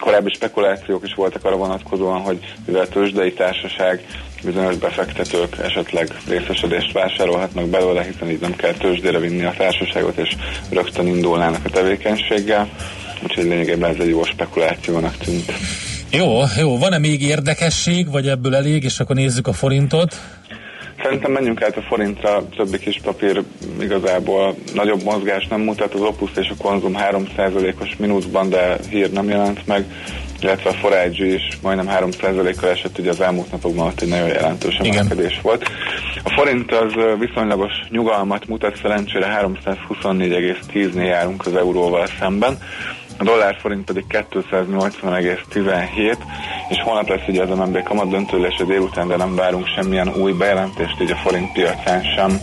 korábbi 0.03 0.33
spekulációk 0.33 1.05
is 1.05 1.13
voltak 1.13 1.45
arra 1.45 1.55
vonatkozóan, 1.55 2.21
hogy 2.21 2.39
mivel 2.65 2.87
tőzsdei 2.87 3.33
társaság 3.33 4.05
bizonyos 4.43 4.75
befektetők 4.75 5.57
esetleg 5.61 6.07
részesedést 6.27 6.91
vásárolhatnak 6.91 7.67
belőle, 7.67 8.03
hiszen 8.03 8.29
így 8.29 8.39
nem 8.39 8.55
kell 8.55 8.73
tőzsdére 8.73 9.19
vinni 9.19 9.43
a 9.43 9.53
társaságot, 9.57 10.17
és 10.17 10.35
rögtön 10.69 11.07
indulnának 11.07 11.65
a 11.65 11.69
tevékenységgel. 11.69 12.69
Úgyhogy 13.23 13.43
lényegében 13.43 13.89
ez 13.89 13.99
egy 13.99 14.09
jó 14.09 14.23
spekulációnak 14.23 15.17
tűnt. 15.17 15.51
Jó, 16.11 16.41
jó. 16.57 16.77
Van-e 16.77 16.97
még 16.97 17.21
érdekesség, 17.21 18.11
vagy 18.11 18.27
ebből 18.27 18.55
elég, 18.55 18.83
és 18.83 18.99
akkor 18.99 19.15
nézzük 19.15 19.47
a 19.47 19.53
forintot? 19.53 20.15
Szerintem 21.03 21.31
menjünk 21.31 21.61
át 21.61 21.77
a 21.77 21.81
forintra, 21.81 22.47
többi 22.55 22.79
kis 22.79 22.99
papír 23.03 23.43
igazából. 23.79 24.55
Nagyobb 24.73 25.03
mozgás 25.03 25.47
nem 25.47 25.61
mutat, 25.61 25.93
az 25.93 26.01
Opus 26.01 26.31
és 26.35 26.49
a 26.49 26.63
Konzum 26.63 26.93
3%-os 26.97 27.95
mínuszban, 27.97 28.49
de 28.49 28.77
hír 28.89 29.11
nem 29.11 29.29
jelent 29.29 29.67
meg, 29.67 29.85
illetve 30.41 30.69
a 30.69 30.73
Forage 30.73 31.25
is 31.25 31.59
majdnem 31.61 31.87
3%-kal 31.89 32.69
esett, 32.69 32.99
ugye 32.99 33.09
az 33.09 33.21
elmúlt 33.21 33.51
napokban 33.51 33.87
ott 33.87 34.01
egy 34.01 34.07
nagyon 34.07 34.27
jelentős 34.27 34.75
emelkedés 34.75 35.39
volt. 35.41 35.69
A 36.23 36.29
forint 36.29 36.71
az 36.71 36.93
viszonylagos 37.19 37.73
nyugalmat 37.89 38.47
mutat, 38.47 38.77
szerencsére 38.81 39.39
324,10-nél 39.65 41.05
járunk 41.05 41.45
az 41.45 41.55
euróval 41.55 42.07
szemben 42.19 42.57
a 43.17 43.23
dollár 43.23 43.55
forint 43.61 43.85
pedig 43.85 44.05
280,17, 44.31 46.17
és 46.69 46.81
holnap 46.83 47.07
lesz 47.07 47.27
ugye 47.27 47.41
az 47.41 47.57
MNB 47.57 47.83
kamat 47.83 48.09
döntőlése 48.09 48.63
délután, 48.63 49.07
de 49.07 49.15
nem 49.15 49.35
várunk 49.35 49.67
semmilyen 49.67 50.15
új 50.15 50.31
bejelentést, 50.31 51.01
így 51.01 51.11
a 51.11 51.15
forint 51.15 51.51
piacán 51.51 52.03
sem 52.15 52.39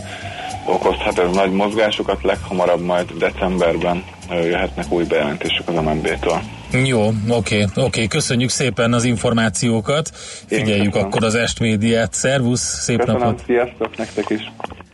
okozhat 0.65 1.19
ez 1.19 1.29
nagy 1.33 1.51
mozgásokat, 1.51 2.23
leghamarabb 2.23 2.81
majd 2.81 3.11
decemberben 3.11 4.03
jöhetnek 4.29 4.91
új 4.91 5.03
bejelentések 5.03 5.67
az 5.67 5.75
MNB-től. 5.75 6.41
Jó, 6.85 7.09
oké, 7.29 7.65
oké, 7.75 8.07
köszönjük 8.07 8.49
szépen 8.49 8.93
az 8.93 9.03
információkat, 9.03 10.09
figyeljük 10.47 10.95
akkor 10.95 11.23
az 11.23 11.35
Est 11.35 11.59
médiát, 11.59 12.13
szervusz, 12.13 12.61
szép 12.61 12.97
Köszönöm, 12.97 13.21
napot! 13.21 13.43
sziasztok 13.45 13.97
nektek 13.97 14.29
is! 14.29 14.51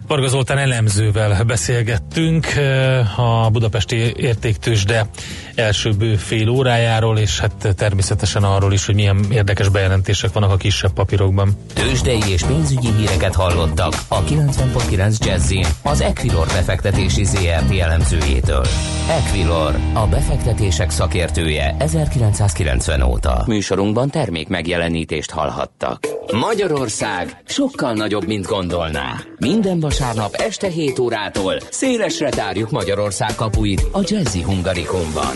Varga 0.08 0.28
Zoltán 0.28 0.58
elemzővel 0.58 1.44
beszélgettünk 1.44 2.46
eh, 2.46 3.20
a 3.20 3.50
Budapesti 3.50 3.96
Értéktősde 4.16 5.10
első 5.56 5.92
bő 5.92 6.16
fél 6.16 6.50
órájáról, 6.50 7.18
és 7.18 7.40
hát 7.40 7.74
természetesen 7.76 8.44
arról 8.44 8.74
is, 8.74 8.86
hogy 8.86 8.96
milyen 8.96 9.26
érdekes 9.32 9.70
bejelentések 9.70 10.34
vannak 10.34 10.52
a 10.52 10.58
kisebb 10.58 10.94
papírokban. 10.94 11.58
Tőzsdei 11.74 12.22
és 12.28 12.44
pénzügyi 12.44 12.92
híreket 12.98 13.36
hallottak 13.36 13.94
a 14.08 14.24
90.9 14.24 15.26
Jazzin 15.26 15.66
az 15.84 16.02
Equilor 16.02 16.48
befektetési 16.48 17.24
ZRT 17.24 17.80
elemzőjétől. 17.80 18.66
Equilor, 19.10 19.76
a 19.94 20.08
befektetések 20.08 20.90
szakértője 20.90 21.76
1990 21.80 23.02
óta. 23.02 23.44
Műsorunkban 23.46 24.10
termék 24.10 24.48
megjelenítést 24.48 25.32
hallhattak. 25.32 26.08
Magyarország 26.32 27.42
sokkal 27.46 27.94
nagyobb, 27.94 28.28
mint 28.28 28.46
gondolná. 28.46 29.14
Minden 29.38 29.80
vasárnap 29.80 30.34
este 30.34 30.68
7 30.68 31.00
órától 31.00 31.60
szélesre 31.70 32.30
tárjuk 32.30 32.72
Magyarország 32.72 33.36
kapuit 33.36 33.82
a 33.92 34.00
Jazzy 34.04 34.42
Hungarikumban. 34.42 35.36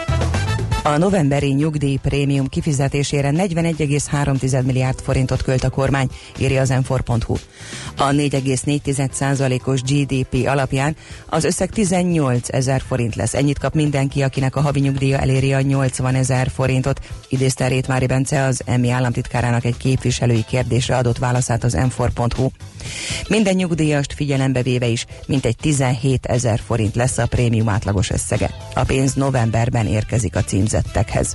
A 0.83 0.97
novemberi 0.97 1.53
nyugdíj 1.53 1.95
prémium 1.95 2.47
kifizetésére 2.47 3.31
41,3 3.33 4.65
milliárd 4.65 4.99
forintot 4.99 5.41
költ 5.41 5.63
a 5.63 5.69
kormány, 5.69 6.07
írja 6.37 6.61
az 6.61 6.69
m 6.69 6.93
A 7.97 8.09
4,4%-os 8.09 9.81
GDP 9.81 10.47
alapján 10.47 10.95
az 11.25 11.43
összeg 11.43 11.69
18 11.69 12.53
ezer 12.53 12.81
forint 12.87 13.15
lesz. 13.15 13.33
Ennyit 13.33 13.59
kap 13.59 13.73
mindenki, 13.73 14.21
akinek 14.21 14.55
a 14.55 14.61
havi 14.61 14.79
nyugdíja 14.79 15.17
eléri 15.17 15.53
a 15.53 15.61
80 15.61 16.15
ezer 16.15 16.49
forintot, 16.49 16.99
idézte 17.29 17.67
Rétmári 17.67 18.05
Bence 18.05 18.43
az 18.43 18.61
EMI 18.65 18.89
államtitkárának 18.89 19.65
egy 19.65 19.77
képviselői 19.77 20.43
kérdésre 20.47 20.97
adott 20.97 21.17
válaszát 21.17 21.63
az 21.63 21.73
m 21.73 22.03
Minden 23.27 23.55
nyugdíjast 23.55 24.13
figyelembe 24.13 24.61
véve 24.61 24.87
is 24.87 25.05
mintegy 25.25 25.55
17 25.55 26.25
ezer 26.25 26.59
forint 26.65 26.95
lesz 26.95 27.17
a 27.17 27.25
prémium 27.25 27.69
átlagos 27.69 28.09
összege. 28.09 28.49
A 28.73 28.83
pénz 28.83 29.13
novemberben 29.13 29.87
érkezik 29.87 30.35
a 30.35 30.43
cím 30.43 30.65
címzettekhez. 30.71 31.33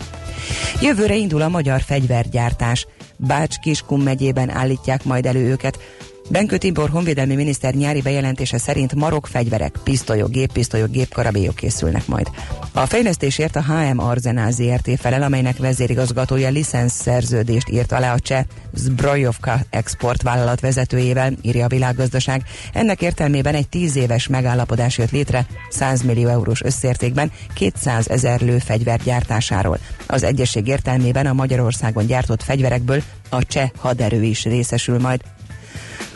Jövőre 0.80 1.14
indul 1.14 1.42
a 1.42 1.48
magyar 1.48 1.80
fegyvergyártás. 1.80 2.86
Bács-Kiskun 3.16 4.00
megyében 4.00 4.50
állítják 4.50 5.04
majd 5.04 5.26
elő 5.26 5.50
őket. 5.50 5.78
Benkő 6.28 6.56
Tibor 6.56 6.88
honvédelmi 6.88 7.34
miniszter 7.34 7.74
nyári 7.74 8.02
bejelentése 8.02 8.58
szerint 8.58 8.94
marok 8.94 9.26
fegyverek, 9.26 9.76
pisztolyok, 9.84 10.30
géppisztolyok, 10.30 10.90
gépkarabélyok 10.90 11.54
készülnek 11.54 12.06
majd. 12.06 12.30
A 12.72 12.86
fejlesztésért 12.86 13.56
a 13.56 13.62
HM 13.62 13.98
Arzenál 13.98 14.50
ZRT 14.50 14.90
felel, 15.00 15.22
amelynek 15.22 15.56
vezérigazgatója 15.56 16.50
szerződést 16.86 17.68
írt 17.68 17.92
alá 17.92 18.12
a 18.14 18.18
cseh 18.18 18.44
Zbrojovka 18.74 19.58
export 19.70 20.22
vállalat 20.22 20.60
vezetőjével, 20.60 21.32
írja 21.42 21.64
a 21.64 21.68
világgazdaság. 21.68 22.42
Ennek 22.72 23.02
értelmében 23.02 23.54
egy 23.54 23.68
tíz 23.68 23.96
éves 23.96 24.26
megállapodás 24.26 24.98
jött 24.98 25.10
létre 25.10 25.46
100 25.68 26.02
millió 26.02 26.28
eurós 26.28 26.62
összértékben 26.62 27.32
200 27.54 28.08
ezer 28.08 28.40
lő 28.40 28.58
fegyver 28.58 29.00
gyártásáról. 29.02 29.78
Az 30.06 30.22
egyesség 30.22 30.66
értelmében 30.66 31.26
a 31.26 31.32
Magyarországon 31.32 32.06
gyártott 32.06 32.42
fegyverekből 32.42 33.02
a 33.28 33.44
cseh 33.44 33.70
haderő 33.76 34.22
is 34.22 34.44
részesül 34.44 34.98
majd. 34.98 35.20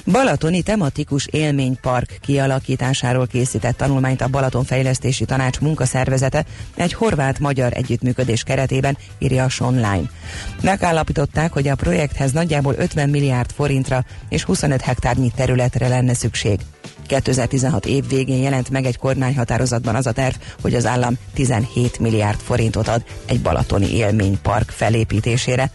Balatoni 0.07 0.63
tematikus 0.63 1.27
élménypark 1.27 2.19
kialakításáról 2.21 3.27
készített 3.27 3.77
tanulmányt 3.77 4.21
a 4.21 4.29
Balaton 4.29 4.65
Fejlesztési 4.65 5.25
Tanács 5.25 5.61
munkaszervezete 5.61 6.45
egy 6.75 6.93
horvát-magyar 6.93 7.73
együttműködés 7.73 8.43
keretében 8.43 8.99
írja 9.19 9.45
a 9.45 9.65
online. 9.65 10.11
Megállapították, 10.63 11.53
hogy 11.53 11.69
a 11.69 11.75
projekthez 11.75 12.33
nagyjából 12.33 12.75
50 12.79 13.09
milliárd 13.09 13.51
forintra 13.51 14.05
és 14.29 14.45
25 14.45 14.81
hektárnyi 14.81 15.31
területre 15.37 15.89
lenne 15.89 16.15
szükség. 16.15 16.61
2016 17.07 17.87
év 17.87 18.09
végén 18.09 18.43
jelent 18.43 18.71
meg 18.71 18.85
egy 18.85 18.99
kormányhatározatban 18.99 19.95
az 19.95 20.07
a 20.07 20.13
terv, 20.13 20.35
hogy 20.63 20.75
az 20.75 20.87
állam 20.87 21.15
17 21.35 21.99
milliárd 21.99 22.41
forintot 22.41 22.89
ad 22.89 23.05
egy 23.27 23.41
balatoni 23.41 23.97
élménypark 23.97 24.71
felépítésére, 24.71 25.71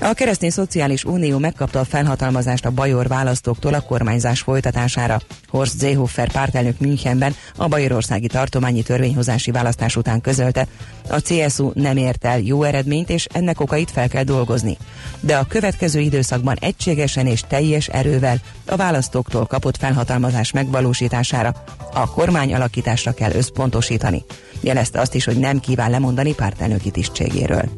a 0.00 0.12
Keresztény 0.12 0.50
Szociális 0.50 1.04
Unió 1.04 1.38
megkapta 1.38 1.80
a 1.80 1.84
felhatalmazást 1.84 2.66
a 2.66 2.70
Bajor 2.70 3.08
választóktól 3.08 3.74
a 3.74 3.80
kormányzás 3.80 4.40
folytatására. 4.40 5.20
Horst 5.48 5.80
Seehofer 5.80 6.32
pártelnök 6.32 6.78
Münchenben 6.78 7.34
a 7.56 7.68
bajorországi 7.68 8.26
tartományi 8.26 8.82
törvényhozási 8.82 9.50
választás 9.50 9.96
után 9.96 10.20
közölte. 10.20 10.66
A 11.08 11.20
CSU 11.20 11.70
nem 11.74 11.96
ért 11.96 12.24
el 12.24 12.38
jó 12.38 12.62
eredményt, 12.62 13.10
és 13.10 13.26
ennek 13.32 13.60
okait 13.60 13.90
fel 13.90 14.08
kell 14.08 14.22
dolgozni. 14.22 14.76
De 15.20 15.36
a 15.36 15.44
következő 15.44 16.00
időszakban 16.00 16.56
egységesen 16.60 17.26
és 17.26 17.40
teljes 17.48 17.88
erővel 17.88 18.40
a 18.66 18.76
választóktól 18.76 19.46
kapott 19.46 19.76
felhatalmazás 19.76 20.52
megvalósítására, 20.52 21.54
a 21.92 22.10
kormány 22.10 22.54
alakításra 22.54 23.12
kell 23.12 23.32
összpontosítani. 23.32 24.24
Jelezte 24.60 25.00
azt 25.00 25.14
is, 25.14 25.24
hogy 25.24 25.38
nem 25.38 25.60
kíván 25.60 25.90
lemondani 25.90 26.34
pártelnöki 26.34 26.90
tisztségéről. 26.90 27.68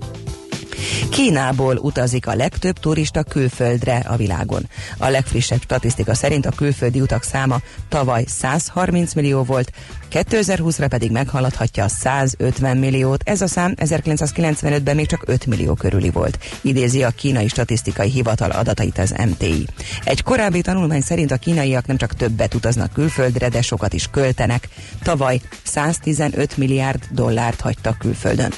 Kínából 1.10 1.76
utazik 1.76 2.26
a 2.26 2.34
legtöbb 2.34 2.78
turista 2.78 3.22
külföldre 3.22 3.96
a 3.96 4.16
világon. 4.16 4.68
A 4.98 5.08
legfrissebb 5.08 5.62
statisztika 5.62 6.14
szerint 6.14 6.46
a 6.46 6.50
külföldi 6.50 7.00
utak 7.00 7.22
száma 7.22 7.60
tavaly 7.88 8.24
130 8.26 9.14
millió 9.14 9.42
volt, 9.42 9.72
2020-ra 10.12 10.86
pedig 10.88 11.10
meghaladhatja 11.10 11.88
150 11.88 12.76
milliót. 12.76 13.22
Ez 13.28 13.40
a 13.40 13.46
szám 13.46 13.74
1995-ben 13.76 14.96
még 14.96 15.06
csak 15.06 15.22
5 15.26 15.46
millió 15.46 15.74
körüli 15.74 16.10
volt. 16.10 16.38
Idézi 16.60 17.02
a 17.02 17.10
kínai 17.10 17.48
statisztikai 17.48 18.10
hivatal 18.10 18.50
adatait 18.50 18.98
az 18.98 19.14
MTI. 19.28 19.66
Egy 20.04 20.22
korábbi 20.22 20.60
tanulmány 20.60 21.00
szerint 21.00 21.30
a 21.30 21.36
kínaiak 21.36 21.86
nem 21.86 21.96
csak 21.96 22.14
többet 22.14 22.54
utaznak 22.54 22.92
külföldre, 22.92 23.48
de 23.48 23.62
sokat 23.62 23.92
is 23.92 24.06
költenek. 24.10 24.68
Tavaly 25.02 25.40
115 25.62 26.56
milliárd 26.56 27.02
dollárt 27.10 27.60
hagytak 27.60 27.98
külföldön. 27.98 28.52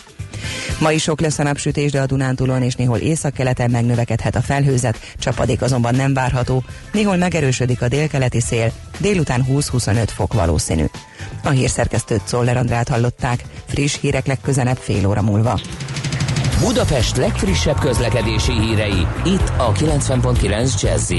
Ma 0.78 0.92
is 0.92 1.02
sok 1.02 1.20
lesz 1.20 1.38
a 1.38 1.42
napsütés, 1.42 1.90
de 1.90 2.00
a 2.00 2.06
Dunántúlon 2.06 2.62
és 2.62 2.74
néhol 2.74 2.98
északkeleten 2.98 3.70
megnövekedhet 3.70 4.36
a 4.36 4.40
felhőzet, 4.40 4.98
csapadék 5.18 5.62
azonban 5.62 5.94
nem 5.94 6.14
várható, 6.14 6.64
néhol 6.92 7.16
megerősödik 7.16 7.82
a 7.82 7.88
délkeleti 7.88 8.40
szél, 8.40 8.72
délután 8.98 9.46
20-25 9.48 10.08
fok 10.14 10.32
valószínű. 10.32 10.84
A 11.44 11.50
hírszerkesztőt 11.50 12.22
Czoller 12.24 12.56
Andrát 12.56 12.88
hallották, 12.88 13.44
friss 13.66 13.96
hírek 14.00 14.26
legközelebb 14.26 14.76
fél 14.76 15.06
óra 15.06 15.22
múlva. 15.22 15.60
Budapest 16.60 17.16
legfrissebb 17.16 17.78
közlekedési 17.78 18.52
hírei, 18.52 19.06
itt 19.24 19.52
a 19.56 19.72
90.9 19.72 20.82
jazz 20.82 21.12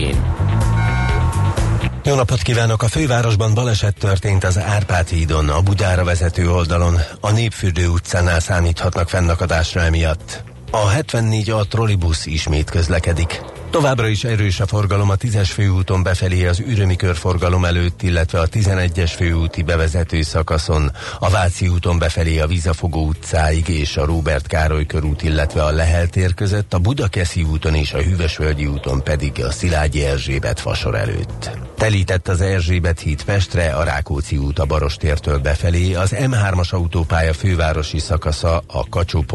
jó 2.03 2.15
napot 2.15 2.41
kívánok! 2.41 2.83
A 2.83 2.87
fővárosban 2.87 3.53
baleset 3.53 3.95
történt 3.99 4.43
az 4.43 4.57
Árpád 4.57 5.07
hídon, 5.07 5.49
a 5.49 5.61
Budára 5.61 6.03
vezető 6.03 6.51
oldalon. 6.51 6.97
A 7.19 7.31
Népfürdő 7.31 7.87
utcánál 7.87 8.39
számíthatnak 8.39 9.09
fennakadásra 9.09 9.81
emiatt. 9.81 10.43
A 10.71 10.87
74 10.87 11.49
a 11.49 11.65
trollibusz 11.67 12.25
ismét 12.25 12.69
közlekedik. 12.69 13.41
Továbbra 13.71 14.07
is 14.07 14.23
erős 14.23 14.59
a 14.59 14.67
forgalom 14.67 15.09
a 15.09 15.15
10-es 15.15 15.49
főúton 15.53 16.03
befelé 16.03 16.45
az 16.45 16.59
Ürömi 16.59 16.95
körforgalom 16.95 17.65
előtt, 17.65 18.01
illetve 18.01 18.39
a 18.39 18.47
11-es 18.47 19.11
főúti 19.15 19.63
bevezető 19.63 20.21
szakaszon, 20.21 20.91
a 21.19 21.29
Váci 21.29 21.67
úton 21.67 21.99
befelé 21.99 22.39
a 22.39 22.47
Vizafogó 22.47 23.05
utcáig 23.05 23.67
és 23.67 23.97
a 23.97 24.05
Róbert 24.05 24.47
Károly 24.47 24.85
körút, 24.85 25.23
illetve 25.23 25.63
a 25.63 25.71
Lehel 25.71 26.07
tér 26.07 26.33
között, 26.33 26.73
a 26.73 26.79
Budakeszi 26.79 27.43
úton 27.43 27.75
és 27.75 27.93
a 27.93 28.01
Hűvösvölgyi 28.01 28.65
úton 28.65 29.03
pedig 29.03 29.43
a 29.43 29.51
Szilágyi 29.51 30.05
Erzsébet 30.05 30.59
fasor 30.59 30.95
előtt. 30.95 31.49
Telített 31.77 32.27
az 32.27 32.41
Erzsébet 32.41 32.99
híd 32.99 33.23
Pestre, 33.23 33.73
a 33.73 33.83
Rákóczi 33.83 34.37
út 34.37 34.59
a 34.59 34.65
Barostértől 34.65 35.39
befelé, 35.39 35.93
az 35.93 36.15
M3-as 36.15 36.69
autópálya 36.69 37.33
fővárosi 37.33 37.99
szakasza 37.99 38.63
a 38.67 38.89
kacsó 38.89 39.25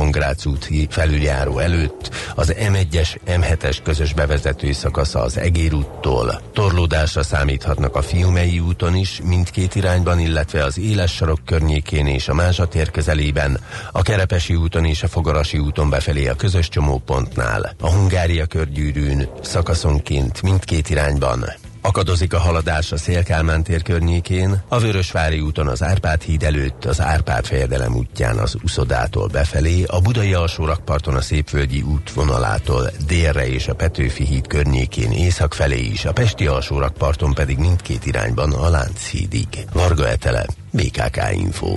úti 0.44 0.86
felüljáró 0.90 1.58
előtt, 1.58 2.10
az 2.34 2.54
M1-es, 2.58 3.16
M7-es 3.26 3.76
közös 3.82 4.12
bevezető 4.12 4.24
szakasza 4.72 5.20
az 5.20 5.38
Egér 5.38 5.74
úttól. 5.74 6.40
Torlódásra 6.52 7.22
számíthatnak 7.22 7.96
a 7.96 8.02
Fiumei 8.02 8.58
úton 8.58 8.94
is, 8.94 9.20
mindkét 9.24 9.74
irányban, 9.74 10.20
illetve 10.20 10.64
az 10.64 10.78
Éles 10.78 11.14
sarok 11.14 11.38
környékén 11.44 12.06
és 12.06 12.28
a 12.28 12.34
Mázsatér 12.34 12.90
közelében, 12.90 13.60
a 13.92 14.02
Kerepesi 14.02 14.54
úton 14.54 14.84
és 14.84 15.02
a 15.02 15.08
Fogarasi 15.08 15.58
úton 15.58 15.90
befelé 15.90 16.28
a 16.28 16.34
közös 16.34 16.68
csomópontnál, 16.68 17.74
a 17.80 17.90
Hungária 17.90 18.46
körgyűrűn 18.46 19.28
szakaszonként 19.42 20.42
mindkét 20.42 20.90
irányban, 20.90 21.44
Akadozik 21.86 22.34
a 22.34 22.38
haladás 22.38 22.92
a 22.92 22.96
Szélkálmán 22.96 23.62
tér 23.62 23.82
környékén, 23.82 24.62
a 24.68 24.78
Vörösvári 24.78 25.40
úton 25.40 25.68
az 25.68 25.82
Árpád 25.82 26.22
híd 26.22 26.42
előtt, 26.42 26.84
az 26.84 27.00
Árpád 27.00 27.46
fejedelem 27.46 27.96
útján 27.96 28.38
az 28.38 28.56
Uszodától 28.62 29.26
befelé, 29.26 29.84
a 29.86 30.00
Budai 30.00 30.34
alsórakparton 30.34 31.14
a 31.14 31.20
Szépvölgyi 31.20 31.82
útvonalától 31.82 32.90
délre 33.06 33.48
és 33.48 33.68
a 33.68 33.74
Petőfi 33.74 34.24
híd 34.24 34.46
környékén 34.46 35.12
észak 35.12 35.54
felé 35.54 35.80
is, 35.80 36.04
a 36.04 36.12
Pesti 36.12 36.46
alsórakparton 36.46 37.34
pedig 37.34 37.58
mindkét 37.58 38.06
irányban 38.06 38.52
a 38.52 38.68
Lánchídig. 38.68 39.48
Varga 39.72 40.08
Etele, 40.08 40.46
BKK 40.70 41.18
Info. 41.32 41.76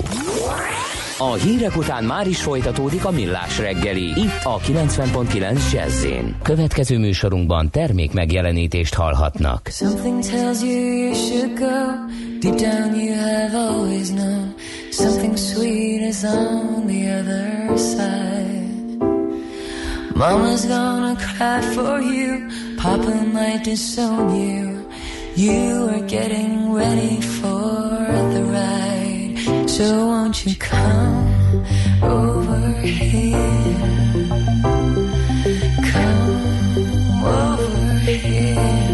A 1.22 1.34
hírek 1.34 1.78
után 1.78 2.04
már 2.04 2.28
is 2.28 2.42
folytatódik 2.42 3.06
a 3.06 3.12
millás 3.12 3.60
reggeli. 3.60 4.06
Itt 4.06 4.44
a 4.44 4.58
90.9 4.58 5.72
jazz 5.72 6.06
Következő 6.44 6.98
műsorunkban 6.98 7.70
termék 7.70 8.14
megjelenítést 8.14 8.94
hallhatnak. 8.94 9.68
Something 9.72 10.24
tells 10.24 10.62
you 10.62 10.72
you 10.72 11.14
should 11.14 11.58
go. 11.58 11.76
Deep 12.40 12.56
down 12.56 13.00
you 13.00 13.14
have 13.16 13.58
always 13.58 14.10
known. 14.10 14.54
Something 14.92 15.38
sweet 15.38 16.02
is 16.02 16.24
on 16.24 16.88
the 16.88 17.20
other 17.20 17.78
side. 17.78 18.98
Mama's 20.14 20.66
gonna 20.68 21.16
cry 21.16 21.62
for 21.62 22.02
you. 22.02 22.48
Papa 22.76 23.14
might 23.34 23.64
disown 23.64 24.36
you. 24.36 24.86
You 25.36 25.90
are 25.90 26.06
getting 26.08 26.74
ready 26.74 27.22
for 27.22 28.08
the 28.34 28.44
ride. 28.44 28.99
So 29.80 30.08
won't 30.08 30.46
you 30.46 30.58
come 30.58 31.64
over 32.04 32.82
here? 32.82 33.78
Come 35.94 37.24
over 37.24 38.00
here. 38.00 38.89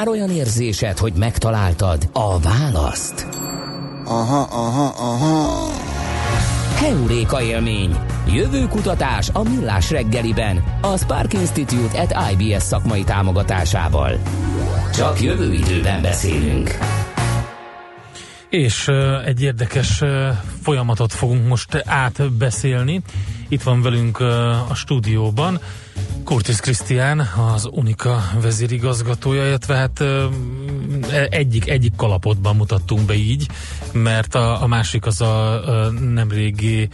Már 0.00 0.08
olyan 0.08 0.30
érzésed, 0.30 0.98
hogy 0.98 1.12
megtaláltad 1.12 2.08
a 2.12 2.38
választ? 2.38 3.26
Aha, 4.04 4.40
aha, 4.40 4.94
aha. 4.96 5.70
Heuréka 6.76 7.42
élmény. 7.42 7.96
Jövő 8.32 8.66
kutatás 8.66 9.28
a 9.32 9.42
Millás 9.42 9.90
reggeliben. 9.90 10.78
A 10.80 10.96
Spark 10.96 11.32
Institute 11.32 12.00
at 12.00 12.14
IBS 12.32 12.62
szakmai 12.62 13.04
támogatásával. 13.04 14.18
Csak 14.94 15.20
jövő 15.20 15.52
időben 15.52 16.02
beszélünk. 16.02 16.78
És 18.48 18.88
uh, 18.88 19.26
egy 19.26 19.42
érdekes 19.42 20.00
uh, 20.00 20.28
folyamatot 20.62 21.12
fogunk 21.12 21.48
most 21.48 21.82
átbeszélni. 21.86 23.02
Itt 23.48 23.62
van 23.62 23.82
velünk 23.82 24.20
uh, 24.20 24.70
a 24.70 24.74
stúdióban 24.74 25.60
Kurtis 26.24 26.60
Krisztián, 26.60 27.20
az 27.54 27.68
Unika 27.70 28.22
vezérigazgatója, 28.40 29.46
illetve 29.46 29.74
hát 29.74 30.04
egyik, 31.30 31.68
egyik 31.68 31.96
kalapotban 31.96 32.56
mutattunk 32.56 33.06
be 33.06 33.14
így, 33.14 33.46
mert 33.92 34.34
a, 34.34 34.62
a 34.62 34.66
másik 34.66 35.06
az 35.06 35.20
a, 35.20 35.68
a 35.84 35.90
nemrégi 35.90 36.88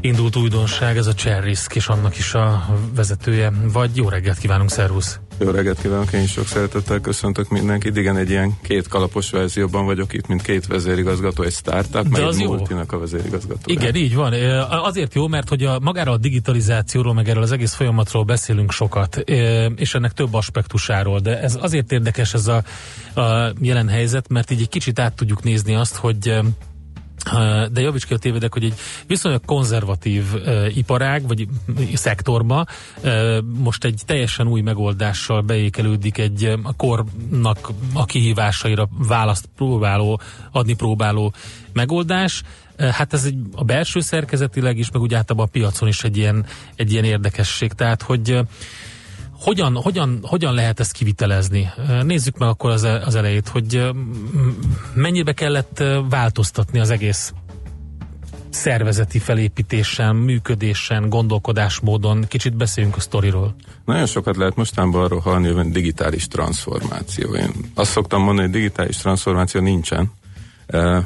indult 0.00 0.36
újdonság, 0.36 0.96
ez 0.96 1.06
a 1.06 1.14
Cherrisk, 1.14 1.74
és 1.74 1.86
annak 1.86 2.18
is 2.18 2.34
a 2.34 2.76
vezetője. 2.94 3.52
Vagy 3.72 3.96
jó 3.96 4.08
reggelt 4.08 4.38
kívánunk, 4.38 4.70
szervusz! 4.70 5.20
Jó 5.42 5.50
reggelt 5.50 5.80
kívánok, 5.80 6.12
én 6.12 6.22
is 6.22 6.30
sok 6.30 6.46
szeretettel 6.46 7.00
köszöntök 7.00 7.48
mindenkit. 7.48 7.96
Igen, 7.96 8.16
egy 8.16 8.30
ilyen 8.30 8.52
két 8.62 8.88
kalapos 8.88 9.30
verzióban 9.30 9.84
vagyok 9.84 10.12
itt, 10.12 10.26
mint 10.26 10.42
két 10.42 10.66
vezérigazgató, 10.66 11.42
egy 11.42 11.52
startup, 11.52 12.08
meg 12.08 12.22
egy 12.22 12.46
multinak 12.46 12.92
a 12.92 12.98
vezérigazgató. 12.98 13.60
Igen, 13.64 13.94
így 13.94 14.14
van. 14.14 14.32
Azért 14.70 15.14
jó, 15.14 15.28
mert 15.28 15.48
hogy 15.48 15.64
a, 15.64 15.78
magáról 15.80 16.14
a 16.14 16.18
digitalizációról, 16.18 17.14
meg 17.14 17.28
erről 17.28 17.42
az 17.42 17.52
egész 17.52 17.74
folyamatról 17.74 18.24
beszélünk 18.24 18.72
sokat, 18.72 19.16
és 19.76 19.94
ennek 19.94 20.12
több 20.12 20.34
aspektusáról, 20.34 21.20
de 21.20 21.40
ez 21.40 21.58
azért 21.60 21.92
érdekes 21.92 22.34
ez 22.34 22.46
a, 22.46 22.62
a 23.20 23.52
jelen 23.60 23.88
helyzet, 23.88 24.28
mert 24.28 24.50
így 24.50 24.60
egy 24.60 24.68
kicsit 24.68 24.98
át 24.98 25.14
tudjuk 25.14 25.42
nézni 25.42 25.74
azt, 25.74 25.96
hogy 25.96 26.40
de 27.72 27.80
javíts 27.80 28.06
ki 28.06 28.14
a 28.14 28.18
tévedek, 28.18 28.52
hogy 28.52 28.64
egy 28.64 28.74
viszonylag 29.06 29.44
konzervatív 29.44 30.24
uh, 30.34 30.76
iparág, 30.76 31.26
vagy 31.26 31.48
szektorba 31.94 32.66
uh, 33.02 33.38
most 33.58 33.84
egy 33.84 34.02
teljesen 34.06 34.48
új 34.48 34.60
megoldással 34.60 35.40
beékelődik 35.40 36.18
egy 36.18 36.46
uh, 36.46 36.58
a 36.62 36.72
kornak 36.72 37.70
a 37.92 38.04
kihívásaira 38.04 38.88
választ 39.08 39.48
próbáló, 39.56 40.20
adni 40.52 40.74
próbáló 40.74 41.32
megoldás. 41.72 42.42
Uh, 42.78 42.86
hát 42.86 43.12
ez 43.12 43.24
egy, 43.24 43.38
a 43.54 43.64
belső 43.64 44.00
szerkezetileg 44.00 44.78
is, 44.78 44.90
meg 44.90 45.02
úgy 45.02 45.14
általában 45.14 45.48
a 45.48 45.50
piacon 45.50 45.88
is 45.88 46.04
egy 46.04 46.16
ilyen, 46.16 46.46
egy 46.76 46.92
ilyen 46.92 47.04
érdekesség. 47.04 47.72
Tehát, 47.72 48.02
hogy 48.02 48.30
uh, 48.32 48.46
hogyan, 49.42 49.74
hogyan, 49.74 50.18
hogyan 50.22 50.54
lehet 50.54 50.80
ezt 50.80 50.92
kivitelezni? 50.92 51.70
Nézzük 52.02 52.38
meg 52.38 52.48
akkor 52.48 52.70
az, 52.70 52.82
az 52.82 53.14
elejét, 53.14 53.48
hogy 53.48 53.90
mennyibe 54.94 55.32
kellett 55.32 55.82
változtatni 56.08 56.78
az 56.78 56.90
egész 56.90 57.32
szervezeti 58.50 59.18
felépítésen, 59.18 60.16
működésen, 60.16 61.08
gondolkodásmódon. 61.08 62.24
Kicsit 62.28 62.56
beszéljünk 62.56 62.96
a 62.96 63.00
sztoriról. 63.00 63.54
Nagyon 63.84 64.06
sokat 64.06 64.36
lehet 64.36 64.56
mostanában 64.56 65.04
arról 65.04 65.20
hallani, 65.20 65.48
hogy 65.48 65.70
digitális 65.70 66.28
transformáció. 66.28 67.34
Én 67.34 67.50
azt 67.74 67.90
szoktam 67.90 68.22
mondani, 68.22 68.48
hogy 68.48 68.56
digitális 68.56 68.96
transformáció 68.96 69.60
nincsen. 69.60 70.12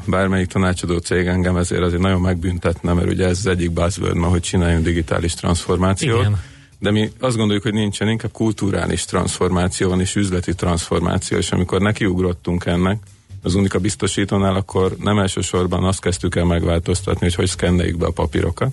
Bármelyik 0.05 0.47
tanácsadó 0.47 0.97
cég 0.97 1.27
engem 1.27 1.57
ezért 1.57 1.81
azért 1.81 2.01
nagyon 2.01 2.21
megbüntetne, 2.21 2.93
mert 2.93 3.07
ugye 3.07 3.25
ez 3.25 3.37
az 3.37 3.47
egyik 3.47 3.71
buzzword 3.71 4.15
ma, 4.15 4.27
hogy 4.27 4.41
csináljunk 4.41 4.83
digitális 4.83 5.33
transformációt. 5.33 6.19
Igen. 6.19 6.39
De 6.79 6.91
mi 6.91 7.11
azt 7.19 7.37
gondoljuk, 7.37 7.63
hogy 7.63 7.73
nincsen, 7.73 8.09
inkább 8.09 8.31
kulturális 8.31 9.05
transformáció 9.05 9.89
van, 9.89 9.99
és 9.99 10.15
üzleti 10.15 10.55
transformáció, 10.55 11.37
és 11.37 11.51
amikor 11.51 11.81
nekiugrottunk 11.81 12.65
ennek, 12.65 13.03
az 13.43 13.55
Unika 13.55 13.79
biztosítónál, 13.79 14.55
akkor 14.55 14.95
nem 14.99 15.19
elsősorban 15.19 15.83
azt 15.83 16.01
kezdtük 16.01 16.35
el 16.35 16.45
megváltoztatni, 16.45 17.25
hogy 17.25 17.35
hogy 17.35 17.47
szkenneljük 17.47 17.97
be 17.97 18.05
a 18.05 18.11
papírokat, 18.11 18.71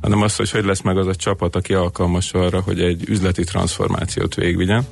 hanem 0.00 0.22
azt, 0.22 0.36
hogy 0.36 0.50
hogy 0.50 0.64
lesz 0.64 0.80
meg 0.80 0.96
az 0.96 1.06
a 1.06 1.14
csapat, 1.14 1.56
aki 1.56 1.74
alkalmas 1.74 2.32
arra, 2.32 2.60
hogy 2.60 2.80
egy 2.80 3.08
üzleti 3.08 3.44
transformációt 3.44 4.34
végigvigyen, 4.34 4.86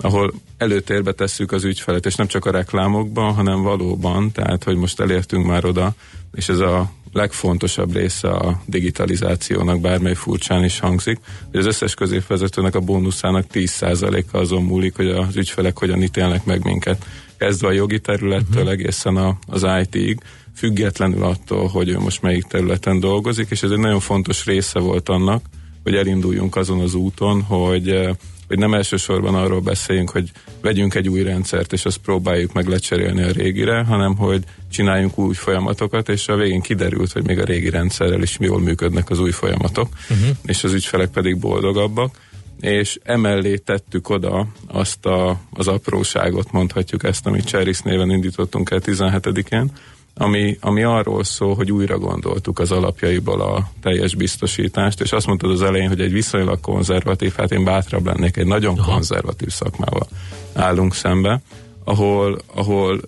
ahol 0.00 0.32
előtérbe 0.56 1.12
tesszük 1.12 1.52
az 1.52 1.64
ügyfelet, 1.64 2.06
és 2.06 2.14
nem 2.14 2.26
csak 2.26 2.44
a 2.44 2.50
reklámokban, 2.50 3.34
hanem 3.34 3.62
valóban, 3.62 4.32
tehát, 4.32 4.64
hogy 4.64 4.76
most 4.76 5.00
elértünk 5.00 5.46
már 5.46 5.64
oda, 5.64 5.94
és 6.34 6.48
ez 6.48 6.58
a 6.58 6.90
legfontosabb 7.12 7.94
része 7.94 8.28
a 8.28 8.60
digitalizációnak, 8.66 9.80
bármely 9.80 10.14
furcsán 10.14 10.64
is 10.64 10.78
hangzik, 10.78 11.18
hogy 11.50 11.60
az 11.60 11.66
összes 11.66 11.94
középvezetőnek 11.94 12.74
a 12.74 12.80
bónuszának 12.80 13.46
10%-a 13.52 14.36
azon 14.36 14.62
múlik, 14.62 14.96
hogy 14.96 15.08
az 15.08 15.36
ügyfelek 15.36 15.78
hogyan 15.78 16.02
ítélnek 16.02 16.44
meg 16.44 16.64
minket. 16.64 17.04
Kezdve 17.36 17.68
a 17.68 17.72
jogi 17.72 18.00
területtől 18.00 18.62
uh-huh. 18.62 18.70
egészen 18.70 19.16
a, 19.16 19.38
az 19.46 19.66
IT-ig, 19.80 20.20
függetlenül 20.54 21.22
attól, 21.22 21.66
hogy 21.66 21.88
ő 21.88 21.98
most 21.98 22.22
melyik 22.22 22.44
területen 22.44 23.00
dolgozik, 23.00 23.50
és 23.50 23.62
ez 23.62 23.70
egy 23.70 23.78
nagyon 23.78 24.00
fontos 24.00 24.44
része 24.44 24.78
volt 24.78 25.08
annak, 25.08 25.44
hogy 25.82 25.94
elinduljunk 25.94 26.56
azon 26.56 26.80
az 26.80 26.94
úton, 26.94 27.42
hogy 27.42 28.08
hogy 28.48 28.58
nem 28.58 28.74
elsősorban 28.74 29.34
arról 29.34 29.60
beszéljünk, 29.60 30.10
hogy 30.10 30.30
vegyünk 30.60 30.94
egy 30.94 31.08
új 31.08 31.22
rendszert, 31.22 31.72
és 31.72 31.84
azt 31.84 31.98
próbáljuk 31.98 32.52
meg 32.52 32.66
lecserélni 32.66 33.22
a 33.22 33.30
régire, 33.30 33.84
hanem 33.84 34.16
hogy 34.16 34.44
csináljunk 34.70 35.18
új 35.18 35.34
folyamatokat, 35.34 36.08
és 36.08 36.28
a 36.28 36.36
végén 36.36 36.60
kiderült, 36.60 37.12
hogy 37.12 37.26
még 37.26 37.38
a 37.38 37.44
régi 37.44 37.70
rendszerrel 37.70 38.22
is 38.22 38.36
jól 38.40 38.60
működnek 38.60 39.10
az 39.10 39.18
új 39.18 39.30
folyamatok, 39.30 39.88
uh-huh. 40.10 40.36
és 40.44 40.64
az 40.64 40.72
ügyfelek 40.72 41.08
pedig 41.08 41.38
boldogabbak 41.38 42.16
és 42.60 42.98
emellé 43.02 43.56
tettük 43.56 44.08
oda 44.08 44.46
azt 44.66 45.06
a, 45.06 45.40
az 45.50 45.68
apróságot, 45.68 46.52
mondhatjuk 46.52 47.04
ezt, 47.04 47.26
amit 47.26 47.46
Cheris 47.46 47.80
néven 47.80 48.10
indítottunk 48.10 48.70
el 48.70 48.80
17-én, 48.84 49.70
ami, 50.18 50.56
ami 50.60 50.82
arról 50.82 51.24
szól, 51.24 51.54
hogy 51.54 51.72
újra 51.72 51.98
gondoltuk 51.98 52.58
az 52.58 52.72
alapjaiból 52.72 53.40
a 53.40 53.70
teljes 53.80 54.14
biztosítást, 54.14 55.00
és 55.00 55.12
azt 55.12 55.26
mondtad 55.26 55.50
az 55.50 55.62
elején, 55.62 55.88
hogy 55.88 56.00
egy 56.00 56.12
viszonylag 56.12 56.60
konzervatív, 56.60 57.34
hát 57.36 57.52
én 57.52 57.64
bátrabb 57.64 58.06
lennék, 58.06 58.36
egy 58.36 58.46
nagyon 58.46 58.78
Aha. 58.78 58.92
konzervatív 58.92 59.48
szakmával 59.48 60.08
állunk 60.54 60.94
szembe, 60.94 61.40
ahol, 61.84 62.38
ahol 62.54 63.00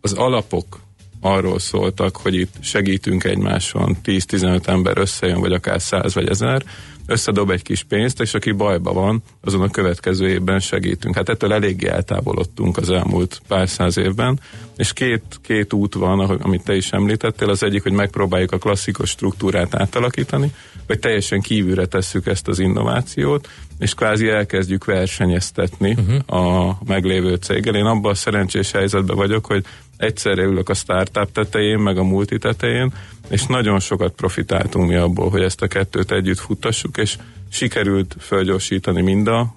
az 0.00 0.12
alapok 0.12 0.80
arról 1.20 1.58
szóltak, 1.58 2.16
hogy 2.16 2.34
itt 2.34 2.54
segítünk 2.60 3.24
egymáson, 3.24 3.96
10-15 4.04 4.66
ember 4.66 4.98
összejön, 4.98 5.40
vagy 5.40 5.52
akár 5.52 5.80
100 5.80 6.14
vagy 6.14 6.28
1000, 6.28 6.64
összedob 7.06 7.50
egy 7.50 7.62
kis 7.62 7.82
pénzt, 7.82 8.20
és 8.20 8.34
aki 8.34 8.52
bajba 8.52 8.92
van, 8.92 9.22
azon 9.40 9.62
a 9.62 9.70
következő 9.70 10.28
évben 10.28 10.60
segítünk. 10.60 11.14
Hát 11.14 11.28
ettől 11.28 11.52
eléggé 11.52 11.86
eltávolodtunk 11.86 12.76
az 12.76 12.90
elmúlt 12.90 13.40
pár 13.48 13.68
száz 13.68 13.96
évben, 13.96 14.40
és 14.76 14.92
két, 14.92 15.22
két 15.42 15.72
út 15.72 15.94
van, 15.94 16.20
amit 16.20 16.64
te 16.64 16.76
is 16.76 16.90
említettél. 16.90 17.48
Az 17.48 17.62
egyik, 17.62 17.82
hogy 17.82 17.92
megpróbáljuk 17.92 18.52
a 18.52 18.58
klasszikus 18.58 19.10
struktúrát 19.10 19.74
átalakítani, 19.74 20.52
vagy 20.86 20.98
teljesen 20.98 21.40
kívülre 21.40 21.86
tesszük 21.86 22.26
ezt 22.26 22.48
az 22.48 22.58
innovációt, 22.58 23.48
és 23.78 23.94
kvázi 23.94 24.28
elkezdjük 24.28 24.84
versenyeztetni 24.84 25.96
uh-huh. 25.98 26.40
a 26.40 26.78
meglévő 26.86 27.34
céggel. 27.34 27.74
Én 27.74 27.84
abban 27.84 28.10
a 28.10 28.14
szerencsés 28.14 28.70
helyzetben 28.70 29.16
vagyok, 29.16 29.46
hogy 29.46 29.64
egyszerre 29.96 30.42
ülök 30.42 30.68
a 30.68 30.74
startup 30.74 31.32
tetején, 31.32 31.78
meg 31.78 31.98
a 31.98 32.02
multi 32.02 32.38
tetején, 32.38 32.92
és 33.28 33.46
nagyon 33.46 33.80
sokat 33.80 34.12
profitáltunk 34.12 34.88
mi 34.88 34.94
abból, 34.94 35.30
hogy 35.30 35.42
ezt 35.42 35.62
a 35.62 35.66
kettőt 35.66 36.12
együtt 36.12 36.38
futtassuk, 36.38 36.96
és 36.96 37.16
sikerült 37.50 38.16
fölgyorsítani 38.18 39.02
mind 39.02 39.28
a 39.28 39.54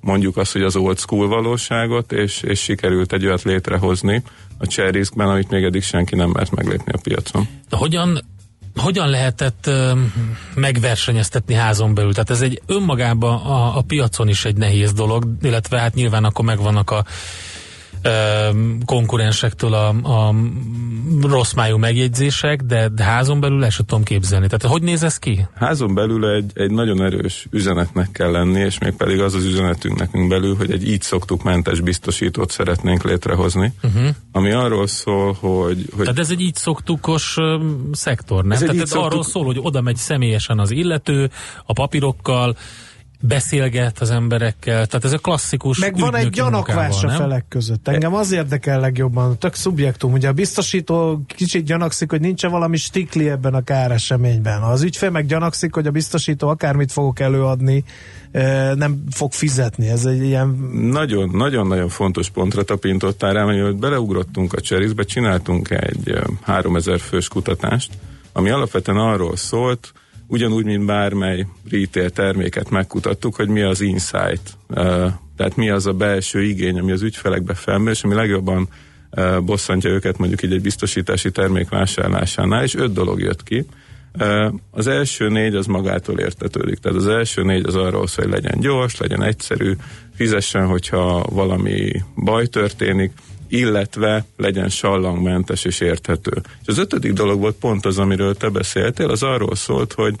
mondjuk 0.00 0.36
azt, 0.36 0.52
hogy 0.52 0.62
az 0.62 0.76
old 0.76 0.98
school 0.98 1.28
valóságot, 1.28 2.12
és, 2.12 2.42
és 2.42 2.60
sikerült 2.60 3.12
egy 3.12 3.26
olyat 3.26 3.42
létrehozni 3.42 4.22
a 4.58 4.66
Cherryskben, 4.66 5.28
amit 5.28 5.50
még 5.50 5.64
eddig 5.64 5.82
senki 5.82 6.14
nem 6.14 6.30
mert 6.30 6.50
meglépni 6.50 6.92
a 6.92 6.98
piacon. 7.02 7.48
De 7.68 7.76
hogyan 7.76 8.20
hogyan 8.76 9.08
lehetett 9.08 9.66
ö, 9.66 9.92
megversenyeztetni 10.54 11.54
házon 11.54 11.94
belül? 11.94 12.12
Tehát 12.12 12.30
ez 12.30 12.40
egy 12.40 12.62
önmagában 12.66 13.34
a, 13.34 13.76
a 13.76 13.82
piacon 13.82 14.28
is 14.28 14.44
egy 14.44 14.56
nehéz 14.56 14.92
dolog, 14.92 15.24
illetve 15.42 15.78
hát 15.78 15.94
nyilván 15.94 16.24
akkor 16.24 16.44
megvannak 16.44 16.90
a 16.90 17.04
konkurensektől 18.84 19.74
a, 19.74 19.88
a 19.88 20.34
rossz 21.22 21.52
májú 21.52 21.76
megjegyzések, 21.76 22.62
de, 22.62 22.90
házon 22.96 23.40
belül 23.40 23.64
el 23.64 23.70
sem 23.70 23.86
tudom 23.86 24.04
képzelni. 24.04 24.46
Tehát 24.46 24.74
hogy 24.74 24.82
néz 24.82 25.02
ez 25.02 25.18
ki? 25.18 25.46
Házon 25.54 25.94
belül 25.94 26.28
egy, 26.28 26.50
egy 26.54 26.70
nagyon 26.70 27.02
erős 27.02 27.46
üzenetnek 27.50 28.10
kell 28.12 28.30
lenni, 28.30 28.60
és 28.60 28.78
még 28.78 28.96
pedig 28.96 29.20
az 29.20 29.34
az 29.34 29.44
üzenetünk 29.44 29.98
nekünk 29.98 30.28
belül, 30.28 30.56
hogy 30.56 30.70
egy 30.70 30.88
így 30.88 31.02
szoktuk 31.02 31.42
mentes 31.42 31.80
biztosítót 31.80 32.50
szeretnénk 32.50 33.02
létrehozni, 33.02 33.72
uh-huh. 33.82 34.08
ami 34.32 34.50
arról 34.50 34.86
szól, 34.86 35.36
hogy, 35.40 35.86
hogy... 35.96 36.02
Tehát 36.02 36.18
ez 36.18 36.30
egy 36.30 36.40
így 36.40 36.54
szoktukos 36.54 37.36
uh, 37.36 37.62
szektor, 37.92 38.42
nem? 38.42 38.52
Ez 38.52 38.58
Tehát 38.58 38.74
ez 38.74 38.88
szoktuk... 38.88 39.10
arról 39.10 39.22
szól, 39.22 39.44
hogy 39.44 39.58
oda 39.60 39.80
megy 39.80 39.96
személyesen 39.96 40.58
az 40.58 40.70
illető, 40.70 41.30
a 41.64 41.72
papírokkal, 41.72 42.56
beszélget 43.20 43.98
az 43.98 44.10
emberekkel, 44.10 44.86
tehát 44.86 45.04
ez 45.04 45.12
a 45.12 45.18
klasszikus 45.18 45.78
Meg 45.78 45.98
van 45.98 46.16
egy 46.16 46.30
gyanakvás 46.30 47.04
a 47.04 47.08
felek 47.08 47.44
között. 47.48 47.88
Engem 47.88 48.14
az 48.14 48.32
érdekel 48.32 48.80
legjobban, 48.80 49.38
tök 49.38 49.54
szubjektum. 49.54 50.12
Ugye 50.12 50.28
a 50.28 50.32
biztosító 50.32 51.22
kicsit 51.26 51.64
gyanakszik, 51.64 52.10
hogy 52.10 52.20
nincs 52.20 52.46
valami 52.46 52.76
stikli 52.76 53.28
ebben 53.28 53.54
a 53.54 53.62
káreseményben. 53.62 54.62
Az 54.62 54.82
ügyfél 54.82 55.10
meg 55.10 55.26
gyanakszik, 55.26 55.74
hogy 55.74 55.86
a 55.86 55.90
biztosító 55.90 56.48
akármit 56.48 56.92
fogok 56.92 57.20
előadni, 57.20 57.84
nem 58.74 59.02
fog 59.10 59.32
fizetni. 59.32 59.88
Ez 59.88 60.04
egy 60.04 60.22
ilyen... 60.22 60.48
Nagyon, 60.72 61.30
nagyon-nagyon 61.32 61.88
fontos 61.88 62.30
pontra 62.30 62.62
tapintottál 62.62 63.32
rá, 63.32 63.44
hogy 63.44 63.76
beleugrottunk 63.76 64.52
a 64.52 64.60
Cserizbe, 64.60 65.02
csináltunk 65.02 65.70
egy 65.70 66.18
3000 66.40 66.98
fős 66.98 67.28
kutatást, 67.28 67.92
ami 68.32 68.50
alapvetően 68.50 68.98
arról 68.98 69.36
szólt, 69.36 69.92
ugyanúgy, 70.30 70.64
mint 70.64 70.86
bármely 70.86 71.46
retail 71.70 72.10
terméket 72.10 72.70
megkutattuk, 72.70 73.34
hogy 73.34 73.48
mi 73.48 73.60
az 73.60 73.80
insight, 73.80 74.56
tehát 75.36 75.56
mi 75.56 75.70
az 75.70 75.86
a 75.86 75.92
belső 75.92 76.42
igény, 76.42 76.78
ami 76.78 76.92
az 76.92 77.02
ügyfelekbe 77.02 77.54
felmerül, 77.54 77.92
és 77.92 78.02
ami 78.02 78.14
legjobban 78.14 78.68
bosszantja 79.44 79.90
őket 79.90 80.18
mondjuk 80.18 80.42
így 80.42 80.52
egy 80.52 80.60
biztosítási 80.60 81.30
termék 81.30 81.68
vásárlásánál, 81.68 82.62
és 82.62 82.74
öt 82.74 82.92
dolog 82.92 83.20
jött 83.20 83.42
ki. 83.42 83.66
Az 84.70 84.86
első 84.86 85.28
négy 85.28 85.54
az 85.54 85.66
magától 85.66 86.18
értetődik, 86.18 86.78
tehát 86.78 86.98
az 86.98 87.06
első 87.06 87.42
négy 87.42 87.66
az 87.66 87.74
arról 87.74 88.06
szól, 88.06 88.24
hogy 88.24 88.34
legyen 88.34 88.60
gyors, 88.60 88.96
legyen 88.96 89.22
egyszerű, 89.22 89.72
fizessen, 90.14 90.66
hogyha 90.66 91.24
valami 91.30 91.92
baj 92.14 92.46
történik, 92.46 93.12
illetve 93.50 94.24
legyen 94.36 94.68
sallangmentes 94.68 95.64
és 95.64 95.80
érthető. 95.80 96.32
És 96.60 96.66
az 96.66 96.78
ötödik 96.78 97.12
dolog 97.12 97.40
volt 97.40 97.56
pont 97.56 97.86
az, 97.86 97.98
amiről 97.98 98.34
te 98.34 98.48
beszéltél, 98.48 99.08
az 99.08 99.22
arról 99.22 99.54
szólt, 99.54 99.92
hogy 99.92 100.14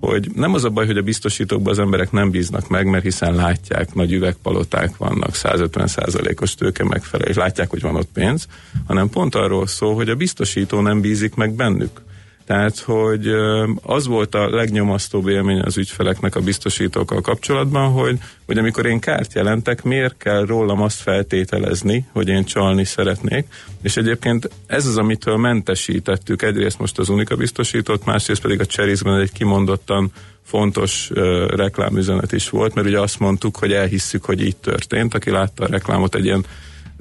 hogy 0.00 0.30
nem 0.34 0.54
az 0.54 0.64
a 0.64 0.70
baj, 0.70 0.86
hogy 0.86 0.96
a 0.96 1.02
biztosítókban 1.02 1.72
az 1.72 1.78
emberek 1.78 2.12
nem 2.12 2.30
bíznak 2.30 2.68
meg, 2.68 2.86
mert 2.86 3.04
hiszen 3.04 3.34
látják, 3.34 3.94
nagy 3.94 4.12
üvegpaloták 4.12 4.96
vannak, 4.96 5.30
150%-os 5.32 6.54
tőke 6.54 6.84
megfelel, 6.84 7.28
és 7.28 7.36
látják, 7.36 7.70
hogy 7.70 7.80
van 7.80 7.96
ott 7.96 8.08
pénz, 8.12 8.46
hanem 8.86 9.08
pont 9.08 9.34
arról 9.34 9.66
szól, 9.66 9.94
hogy 9.94 10.08
a 10.08 10.14
biztosító 10.14 10.80
nem 10.80 11.00
bízik 11.00 11.34
meg 11.34 11.52
bennük. 11.54 12.00
Tehát, 12.46 12.78
hogy 12.78 13.28
az 13.82 14.06
volt 14.06 14.34
a 14.34 14.50
legnyomasztóbb 14.50 15.28
élmény 15.28 15.60
az 15.60 15.76
ügyfeleknek 15.76 16.34
a 16.34 16.40
biztosítókkal 16.40 17.20
kapcsolatban, 17.20 17.92
hogy, 17.92 18.18
hogy 18.46 18.58
amikor 18.58 18.86
én 18.86 19.00
kárt 19.00 19.34
jelentek, 19.34 19.82
miért 19.82 20.16
kell 20.16 20.44
rólam 20.46 20.82
azt 20.82 21.00
feltételezni, 21.00 22.06
hogy 22.12 22.28
én 22.28 22.44
csalni 22.44 22.84
szeretnék, 22.84 23.46
és 23.82 23.96
egyébként 23.96 24.50
ez 24.66 24.86
az, 24.86 24.96
amitől 24.96 25.36
mentesítettük 25.36 26.42
egyrészt 26.42 26.78
most 26.78 26.98
az 26.98 27.08
Unika 27.08 27.36
biztosítót, 27.36 28.04
másrészt 28.04 28.42
pedig 28.42 28.60
a 28.60 28.64
Cherisben 28.64 29.20
egy 29.20 29.32
kimondottan 29.32 30.12
fontos 30.42 31.10
uh, 31.10 31.46
reklámüzenet 31.46 32.32
is 32.32 32.50
volt, 32.50 32.74
mert 32.74 32.86
ugye 32.86 33.00
azt 33.00 33.18
mondtuk, 33.18 33.56
hogy 33.56 33.72
elhisszük, 33.72 34.24
hogy 34.24 34.42
így 34.42 34.56
történt. 34.56 35.14
Aki 35.14 35.30
látta 35.30 35.64
a 35.64 35.68
reklámot, 35.70 36.14
egy 36.14 36.24
ilyen 36.24 36.44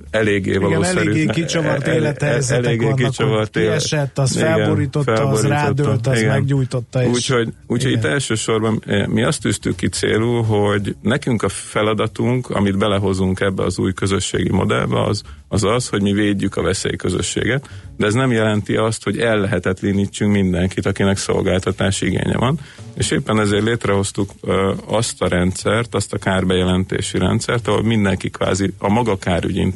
eléggé 0.10 0.58
valószerű. 0.58 1.02
Igen, 1.02 1.14
eléggé 1.14 1.32
kicsavart 1.32 1.88
élethelyzetek 1.88 2.66
eléggé 2.66 2.84
vannak, 2.84 2.98
kicsavart 2.98 3.58
élet. 3.58 3.74
esett, 3.74 4.18
az 4.18 4.36
igen, 4.36 4.56
felborította, 4.56 5.28
az 5.28 5.46
rádőlt, 5.46 6.08
az 6.08 6.18
igen. 6.18 6.30
meggyújtotta. 6.30 7.08
Úgyhogy 7.08 7.54
úgy, 7.68 7.86
itt 7.86 8.04
elsősorban 8.04 8.82
eh, 8.86 9.08
mi 9.08 9.24
azt 9.24 9.42
tűztük 9.42 9.76
ki 9.76 9.88
célul, 9.88 10.44
hogy 10.44 10.96
nekünk 11.02 11.44
a 11.44 11.50
feladatunk, 11.50 12.50
amit 12.50 12.78
belehozunk 12.78 13.40
ebbe 13.40 13.64
az 13.64 13.80
új 13.80 13.94
közösségi 13.94 14.52
modellbe, 14.52 15.04
az 15.04 15.22
az, 15.54 15.64
az 15.64 15.88
hogy 15.88 16.02
mi 16.02 16.12
védjük 16.12 16.56
a 16.56 16.62
veszélyközösséget, 16.62 17.70
de 17.98 18.06
ez 18.06 18.14
nem 18.14 18.32
jelenti 18.32 18.76
azt, 18.76 19.04
hogy 19.04 19.20
ellehetetlenítsünk 19.20 20.32
mindenkit, 20.32 20.86
akinek 20.86 21.18
szolgáltatási 21.18 22.06
igénye 22.06 22.38
van, 22.38 22.60
és 22.94 23.12
éppen 23.12 23.40
ezért 23.40 23.64
létrehoztuk 23.64 24.30
ö, 24.42 24.74
azt 24.86 25.22
a 25.22 25.28
rendszert, 25.28 25.96
azt 25.96 26.14
a 26.14 26.18
kárbejelentési 26.18 27.18
rendszert, 27.18 27.68
ahol 27.68 27.84
mindenki 27.84 28.30
kvázi 28.30 28.74
a 28.78 28.90
maga 28.90 29.18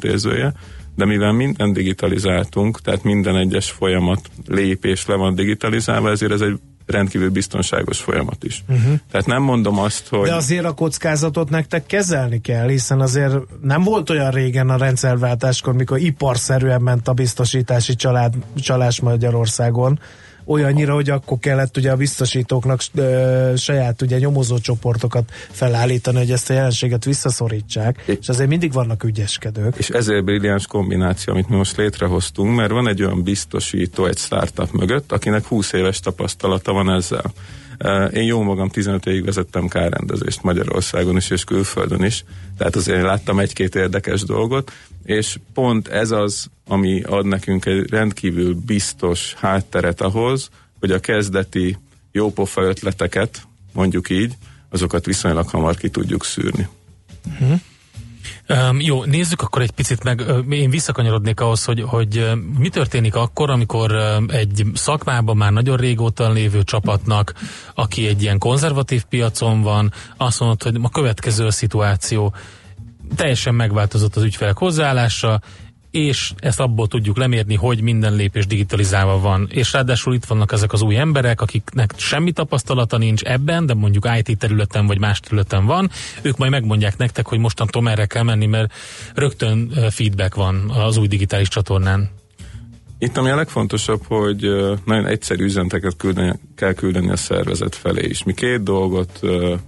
kárügyintézője, 0.08 0.52
de 0.96 1.04
mivel 1.04 1.32
minden 1.32 1.72
digitalizáltunk, 1.72 2.80
tehát 2.80 3.02
minden 3.02 3.36
egyes 3.36 3.70
folyamat 3.70 4.20
lépés 4.46 5.06
le 5.06 5.14
van 5.14 5.34
digitalizálva, 5.34 6.10
ezért 6.10 6.32
ez 6.32 6.40
egy 6.40 6.58
rendkívül 6.86 7.30
biztonságos 7.30 7.98
folyamat 7.98 8.44
is. 8.44 8.64
Uh-huh. 8.68 8.92
Tehát 9.10 9.26
nem 9.26 9.42
mondom 9.42 9.78
azt, 9.78 10.08
hogy... 10.08 10.28
De 10.28 10.34
azért 10.34 10.64
a 10.64 10.72
kockázatot 10.72 11.50
nektek 11.50 11.86
kezelni 11.86 12.40
kell, 12.40 12.68
hiszen 12.68 13.00
azért 13.00 13.34
nem 13.62 13.82
volt 13.82 14.10
olyan 14.10 14.30
régen 14.30 14.70
a 14.70 14.76
rendszerváltáskor, 14.76 15.74
mikor 15.74 15.98
iparszerűen 15.98 16.82
ment 16.82 17.08
a 17.08 17.12
biztosítási 17.12 17.94
család, 17.94 18.34
csalás 18.56 19.00
Magyarországon, 19.00 20.00
olyannyira, 20.48 20.94
hogy 20.94 21.10
akkor 21.10 21.38
kellett 21.38 21.76
ugye 21.76 21.90
a 21.90 21.96
biztosítóknak 21.96 22.80
ö, 22.94 23.52
saját 23.56 24.02
ugye 24.02 24.18
nyomozó 24.18 24.58
csoportokat 24.58 25.30
felállítani, 25.50 26.18
hogy 26.18 26.30
ezt 26.30 26.50
a 26.50 26.52
jelenséget 26.52 27.04
visszaszorítsák, 27.04 28.02
é. 28.06 28.18
és 28.20 28.28
azért 28.28 28.48
mindig 28.48 28.72
vannak 28.72 29.04
ügyeskedők. 29.04 29.76
És 29.76 29.88
ezért 29.88 30.24
brilliáns 30.24 30.66
kombináció, 30.66 31.32
amit 31.32 31.48
mi 31.48 31.56
most 31.56 31.76
létrehoztunk, 31.76 32.56
mert 32.56 32.70
van 32.70 32.88
egy 32.88 33.02
olyan 33.02 33.22
biztosító 33.22 34.06
egy 34.06 34.18
startup 34.18 34.72
mögött, 34.72 35.12
akinek 35.12 35.44
20 35.44 35.72
éves 35.72 36.00
tapasztalata 36.00 36.72
van 36.72 36.90
ezzel. 36.90 37.32
Én 38.12 38.22
jó 38.22 38.42
magam 38.42 38.68
15 38.68 39.06
évig 39.06 39.24
vezettem 39.24 39.68
kárrendezést 39.68 40.42
Magyarországon 40.42 41.16
is 41.16 41.30
és 41.30 41.44
külföldön 41.44 42.02
is, 42.02 42.24
tehát 42.56 42.76
azért 42.76 43.02
láttam 43.02 43.38
egy-két 43.38 43.74
érdekes 43.74 44.22
dolgot, 44.22 44.72
és 45.04 45.38
pont 45.54 45.88
ez 45.88 46.10
az, 46.10 46.46
ami 46.66 47.02
ad 47.02 47.26
nekünk 47.26 47.66
egy 47.66 47.90
rendkívül 47.90 48.54
biztos 48.54 49.34
hátteret 49.34 50.00
ahhoz, 50.00 50.50
hogy 50.80 50.90
a 50.90 51.00
kezdeti 51.00 51.78
jópofa 52.12 52.62
ötleteket, 52.62 53.42
mondjuk 53.72 54.10
így, 54.10 54.34
azokat 54.70 55.06
viszonylag 55.06 55.48
hamar 55.48 55.76
ki 55.76 55.88
tudjuk 55.88 56.24
szűrni. 56.24 56.68
Uh-huh. 57.26 57.60
Um, 58.48 58.80
jó, 58.80 59.04
nézzük 59.04 59.42
akkor 59.42 59.62
egy 59.62 59.70
picit 59.70 60.04
meg, 60.04 60.24
én 60.50 60.70
visszakanyarodnék 60.70 61.40
ahhoz, 61.40 61.64
hogy, 61.64 61.80
hogy 61.86 62.30
mi 62.58 62.68
történik 62.68 63.14
akkor, 63.14 63.50
amikor 63.50 63.96
egy 64.28 64.64
szakmában 64.74 65.36
már 65.36 65.52
nagyon 65.52 65.76
régóta 65.76 66.30
lévő 66.30 66.62
csapatnak, 66.62 67.34
aki 67.74 68.06
egy 68.06 68.22
ilyen 68.22 68.38
konzervatív 68.38 69.04
piacon 69.04 69.62
van, 69.62 69.92
azt 70.16 70.40
mondod, 70.40 70.62
hogy 70.62 70.78
a 70.82 70.88
következő 70.88 71.46
a 71.46 71.50
szituáció, 71.50 72.34
teljesen 73.16 73.54
megváltozott 73.54 74.16
az 74.16 74.22
ügyfelek 74.22 74.56
hozzáállása, 74.56 75.40
és 75.90 76.32
ezt 76.38 76.60
abból 76.60 76.88
tudjuk 76.88 77.16
lemérni, 77.16 77.54
hogy 77.54 77.80
minden 77.80 78.14
lépés 78.14 78.46
digitalizálva 78.46 79.20
van. 79.20 79.48
És 79.50 79.72
ráadásul 79.72 80.14
itt 80.14 80.24
vannak 80.24 80.52
ezek 80.52 80.72
az 80.72 80.82
új 80.82 80.96
emberek, 80.96 81.40
akiknek 81.40 81.92
semmi 81.96 82.32
tapasztalata 82.32 82.98
nincs 82.98 83.22
ebben, 83.22 83.66
de 83.66 83.74
mondjuk 83.74 84.08
IT 84.18 84.38
területen 84.38 84.86
vagy 84.86 84.98
más 84.98 85.20
területen 85.20 85.66
van, 85.66 85.90
ők 86.22 86.36
majd 86.36 86.50
megmondják 86.50 86.96
nektek, 86.96 87.26
hogy 87.26 87.38
mostantól 87.38 87.82
merre 87.82 88.06
kell 88.06 88.22
menni, 88.22 88.46
mert 88.46 88.72
rögtön 89.14 89.72
feedback 89.90 90.34
van 90.34 90.70
az 90.70 90.96
új 90.96 91.06
digitális 91.06 91.48
csatornán. 91.48 92.10
Itt 93.00 93.16
ami 93.16 93.30
a 93.30 93.36
legfontosabb, 93.36 94.00
hogy 94.06 94.40
nagyon 94.84 95.06
egyszerű 95.06 95.44
üzeneteket 95.44 95.96
küldeni, 95.96 96.38
kell 96.56 96.72
küldeni 96.72 97.10
a 97.10 97.16
szervezet 97.16 97.74
felé 97.74 98.06
is. 98.06 98.22
Mi 98.22 98.34
két 98.34 98.62
dolgot 98.62 99.20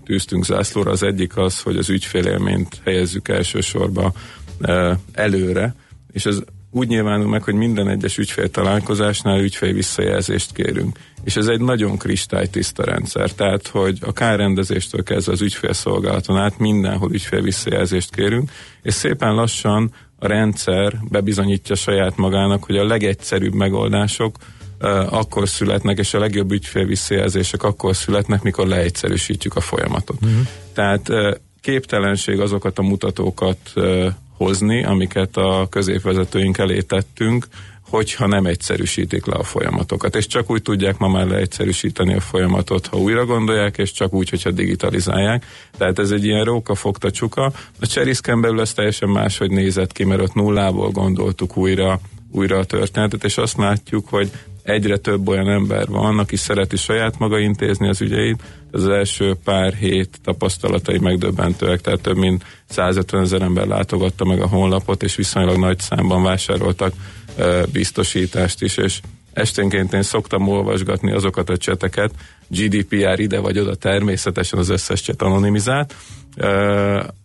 tűztünk 0.05 0.45
zászlóra, 0.45 0.91
az 0.91 1.03
egyik 1.03 1.37
az, 1.37 1.61
hogy 1.61 1.77
az 1.77 1.89
ügyfélélményt 1.89 2.81
helyezzük 2.85 3.29
elsősorban 3.29 4.13
előre, 5.13 5.75
és 6.13 6.27
ez 6.27 6.39
úgy 6.71 6.89
nyilvánul 6.89 7.29
meg, 7.29 7.43
hogy 7.43 7.55
minden 7.55 7.89
egyes 7.89 8.19
ügyfél 8.19 8.51
találkozásnál 8.51 9.41
ügyfél 9.41 9.73
visszajelzést 9.73 10.53
kérünk. 10.53 10.99
És 11.25 11.37
ez 11.37 11.47
egy 11.47 11.61
nagyon 11.61 11.99
kristálytiszta 11.99 12.85
rendszer, 12.85 13.33
tehát 13.33 13.67
hogy 13.69 13.99
a 14.01 14.13
kárrendezéstől 14.13 15.03
kezdve 15.03 15.33
az 15.33 15.43
ügyfélszolgálaton 15.43 16.37
át 16.37 16.59
mindenhol 16.59 17.13
ügyfél 17.13 17.43
visszajelzést 17.43 18.15
kérünk, 18.15 18.51
és 18.83 18.95
szépen 18.95 19.35
lassan 19.35 19.93
a 20.19 20.27
rendszer 20.27 20.99
bebizonyítja 21.09 21.75
saját 21.75 22.17
magának, 22.17 22.65
hogy 22.65 22.77
a 22.77 22.87
legegyszerűbb 22.87 23.55
megoldások 23.55 24.37
uh, 24.81 25.13
akkor 25.13 25.49
születnek, 25.49 25.99
és 25.99 26.15
a 26.15 26.19
legjobb 26.19 26.53
ügyfél 26.53 26.87
visszajelzések 26.87 27.63
akkor 27.63 27.97
születnek, 27.97 28.43
mikor 28.43 28.67
leegyszerűsítjük 28.67 29.57
a 29.57 29.61
folyamatot. 29.61 30.19
Uh-huh. 30.23 30.41
Tehát 30.73 31.09
uh, 31.09 31.35
képtelenség 31.61 32.41
azokat 32.41 32.79
a 32.79 32.83
mutatókat 32.83 33.59
uh, 33.75 34.07
hozni, 34.45 34.85
amiket 34.85 35.37
a 35.37 35.67
középvezetőink 35.71 36.59
elé 36.59 36.81
tettünk, 36.81 37.47
hogyha 37.91 38.27
nem 38.27 38.47
egyszerűsítik 38.47 39.27
le 39.27 39.35
a 39.35 39.43
folyamatokat. 39.43 40.17
És 40.17 40.27
csak 40.27 40.51
úgy 40.51 40.63
tudják 40.63 40.99
ma 40.99 41.09
már 41.09 41.27
leegyszerűsíteni 41.27 42.15
a 42.15 42.21
folyamatot, 42.21 42.87
ha 42.87 42.97
újra 42.97 43.25
gondolják, 43.25 43.79
és 43.79 43.93
csak 43.93 44.13
úgy, 44.13 44.31
hogyha 44.31 44.51
digitalizálják. 44.51 45.47
Tehát 45.79 45.99
ez 45.99 46.11
egy 46.11 46.25
ilyen 46.25 46.45
róka 46.45 46.75
fogta 46.75 47.11
csuka. 47.11 47.53
A 47.81 47.87
Cseriszken 47.87 48.41
belül 48.41 48.61
ez 48.61 48.73
teljesen 48.73 49.09
máshogy 49.09 49.51
nézett 49.51 49.93
ki, 49.93 50.05
mert 50.05 50.23
ott 50.23 50.35
nullából 50.35 50.91
gondoltuk 50.91 51.57
újra, 51.57 52.01
újra 52.33 52.59
a 52.59 52.65
történetet, 52.65 53.25
és 53.25 53.37
azt 53.37 53.57
látjuk, 53.57 54.09
hogy 54.09 54.31
egyre 54.63 54.97
több 54.97 55.29
olyan 55.29 55.49
ember 55.49 55.87
van, 55.87 56.19
aki 56.19 56.37
szereti 56.37 56.77
saját 56.77 57.19
maga 57.19 57.39
intézni 57.39 57.89
az 57.89 58.01
ügyeit. 58.01 58.43
Az 58.71 58.89
első 58.89 59.37
pár 59.45 59.75
hét 59.75 60.19
tapasztalatai 60.23 60.99
megdöbbentőek, 60.99 61.81
tehát 61.81 62.01
több 62.01 62.17
mint 62.17 62.45
150 62.69 63.23
ezer 63.23 63.43
ember 63.43 63.67
látogatta 63.67 64.25
meg 64.25 64.41
a 64.41 64.49
honlapot, 64.49 65.03
és 65.03 65.17
viszonylag 65.17 65.59
nagy 65.59 65.79
számban 65.79 66.23
vásároltak 66.23 66.93
uh, 67.39 67.63
biztosítást 67.73 68.63
is, 68.63 68.77
és 68.77 69.01
esténként 69.33 69.93
én 69.93 70.03
szoktam 70.03 70.49
olvasgatni 70.49 71.13
azokat 71.13 71.51
a 71.51 71.57
cseteket, 71.57 72.11
GDPR 72.51 73.21
ide 73.21 73.39
vagy 73.39 73.59
oda 73.59 73.75
természetesen 73.75 74.59
az 74.59 74.69
összes 74.69 75.01
cset 75.01 75.23
anonimizált, 75.23 75.95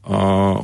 a, 0.01 0.15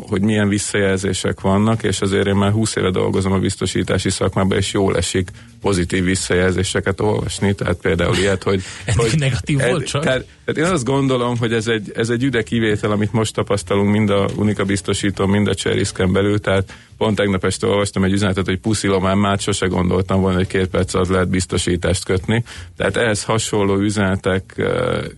hogy 0.08 0.22
milyen 0.22 0.48
visszajelzések 0.50 1.42
vannak, 1.42 1.84
és 1.84 2.02
azért 2.02 2.28
én 2.28 2.36
már 2.36 2.52
20 2.52 2.76
éve 2.76 2.92
dolgozom 2.92 3.32
a 3.32 3.40
biztosítási 3.40 4.10
szakmában, 4.10 4.58
és 4.58 4.74
jól 4.74 4.98
esik 4.98 5.30
pozitív 5.62 6.04
visszajelzéseket 6.04 7.00
olvasni, 7.00 7.54
tehát 7.56 7.76
például 7.82 8.16
ilyet, 8.16 8.44
hogy... 8.44 8.64
hogy 8.96 9.14
negatív 9.18 9.60
ed, 9.60 9.70
volt 9.70 9.86
csak? 9.86 10.04
Tehát, 10.04 10.26
tehát 10.46 10.70
én 10.70 10.74
azt 10.76 10.86
gondolom, 10.86 11.38
hogy 11.38 11.54
ez 11.54 11.68
egy, 11.68 11.92
ez 11.96 12.10
egy 12.10 12.24
üde 12.24 12.44
kivétel, 12.44 12.92
amit 12.92 13.14
most 13.14 13.34
tapasztalunk 13.34 13.92
mind 13.92 14.10
a 14.10 14.30
Unika 14.36 14.64
biztosító, 14.64 15.26
mind 15.26 15.48
a 15.48 15.56
Cserisken 15.56 16.12
belül, 16.12 16.40
tehát 16.40 16.74
pont 16.98 17.16
tegnap 17.16 17.46
este 17.46 17.68
olvastam 17.68 18.04
egy 18.04 18.12
üzenetet, 18.12 18.46
hogy 18.46 18.60
puszilom 18.60 19.20
már 19.20 19.40
sose 19.40 19.66
gondoltam 19.66 20.22
volna, 20.22 20.38
hogy 20.38 20.48
két 20.48 20.68
perc 20.68 20.94
az 20.94 21.10
lehet 21.10 21.30
biztosítást 21.30 22.04
kötni. 22.04 22.44
Tehát 22.78 22.98
ehhez 22.98 23.24
hasonló 23.24 23.78
üzenetek, 23.78 24.51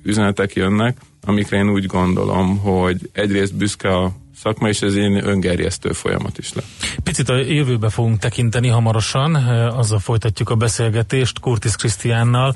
üzenetek 0.03 0.53
jönnek, 0.53 0.97
amikre 1.25 1.57
én 1.57 1.69
úgy 1.69 1.85
gondolom, 1.85 2.57
hogy 2.57 3.09
egyrészt 3.11 3.55
büszke 3.55 3.97
a 3.97 4.11
szakma, 4.35 4.67
és 4.67 4.81
ez 4.81 4.93
egy 4.93 5.19
öngerjesztő 5.23 5.91
folyamat 5.91 6.37
is 6.37 6.53
le. 6.53 6.61
Picit 7.03 7.29
a 7.29 7.35
jövőbe 7.35 7.89
fogunk 7.89 8.19
tekinteni 8.19 8.67
hamarosan, 8.67 9.35
azzal 9.75 9.99
folytatjuk 9.99 10.49
a 10.49 10.55
beszélgetést 10.55 11.39
Kurtis 11.39 11.75
Krisztiánnal, 11.75 12.55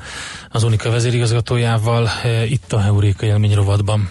az 0.50 0.64
Unika 0.64 0.90
vezérigazgatójával 0.90 2.10
itt 2.50 2.74
a 2.74 2.80
Heuréka 2.80 3.26
élmény 3.26 3.54
rovatban. 3.54 4.10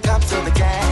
the 0.00 0.08
cops 0.08 0.32
the 0.44 0.50
gas. 0.52 0.87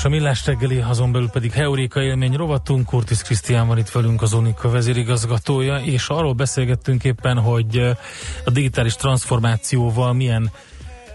Is 0.00 0.06
a 0.06 0.08
Millás 0.08 0.46
reggeli, 0.46 0.78
azon 0.78 1.12
belül 1.12 1.28
pedig 1.30 1.52
Heuréka 1.52 2.02
élmény 2.02 2.32
rovatunk. 2.32 2.86
Kurtis 2.86 3.22
Krisztián 3.22 3.66
van 3.66 3.78
itt 3.78 3.88
velünk, 3.88 4.22
az 4.22 4.32
Unika 4.32 4.70
vezérigazgatója, 4.70 5.76
és 5.76 6.08
arról 6.08 6.32
beszélgettünk 6.32 7.04
éppen, 7.04 7.38
hogy 7.38 7.78
eh, 7.78 7.96
a 8.44 8.50
digitális 8.50 8.94
transformációval 8.94 10.12
milyen 10.12 10.50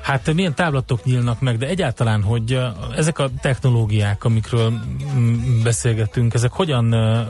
Hát 0.01 0.33
milyen 0.33 0.55
távlatok 0.55 1.03
nyílnak 1.03 1.41
meg, 1.41 1.57
de 1.57 1.67
egyáltalán, 1.67 2.23
hogy 2.23 2.53
eh, 2.53 2.71
ezek 2.95 3.19
a 3.19 3.29
technológiák, 3.41 4.23
amikről 4.23 4.69
mm, 5.15 5.63
beszélgettünk, 5.63 6.33
ezek 6.33 6.51
hogyan 6.51 6.93
eh, 6.93 7.25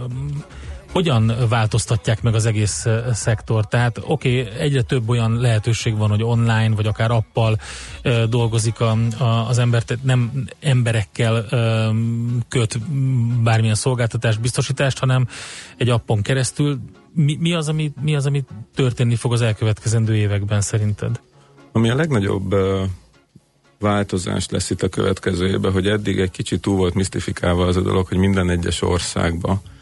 hogyan 0.95 1.33
változtatják 1.49 2.21
meg 2.21 2.35
az 2.35 2.45
egész 2.45 2.85
uh, 2.85 3.11
szektor? 3.11 3.67
Tehát 3.67 3.97
oké, 4.03 4.41
okay, 4.41 4.53
egyre 4.59 4.81
több 4.81 5.09
olyan 5.09 5.39
lehetőség 5.39 5.97
van, 5.97 6.09
hogy 6.09 6.23
online, 6.23 6.75
vagy 6.75 6.85
akár 6.85 7.11
appal 7.11 7.57
uh, 8.03 8.23
dolgozik 8.23 8.79
a, 8.79 8.97
a, 9.17 9.23
az 9.23 9.57
ember, 9.57 9.83
tehát 9.83 10.03
nem 10.03 10.47
emberekkel 10.59 11.45
uh, 11.51 11.95
köt 12.47 12.79
bármilyen 13.43 13.75
szolgáltatást, 13.75 14.41
biztosítást, 14.41 14.99
hanem 14.99 15.27
egy 15.77 15.89
appon 15.89 16.21
keresztül. 16.21 16.79
Mi, 17.13 17.37
mi, 17.39 17.53
az, 17.53 17.69
ami, 17.69 17.91
mi 18.01 18.15
az, 18.15 18.25
ami 18.25 18.43
történni 18.75 19.15
fog 19.15 19.33
az 19.33 19.41
elkövetkezendő 19.41 20.15
években 20.15 20.61
szerinted? 20.61 21.19
Ami 21.71 21.89
a 21.89 21.95
legnagyobb 21.95 22.55
változás 23.79 24.49
lesz 24.49 24.69
itt 24.69 24.83
a 24.83 24.89
következő 24.89 25.47
évben, 25.47 25.71
hogy 25.71 25.87
eddig 25.87 26.19
egy 26.19 26.31
kicsit 26.31 26.61
túl 26.61 26.75
volt 26.75 26.93
misztifikálva 26.93 27.65
az 27.65 27.77
a 27.77 27.81
dolog, 27.81 28.07
hogy 28.07 28.17
minden 28.17 28.49
egyes 28.49 28.81
országba 28.81 29.51
uh, 29.51 29.73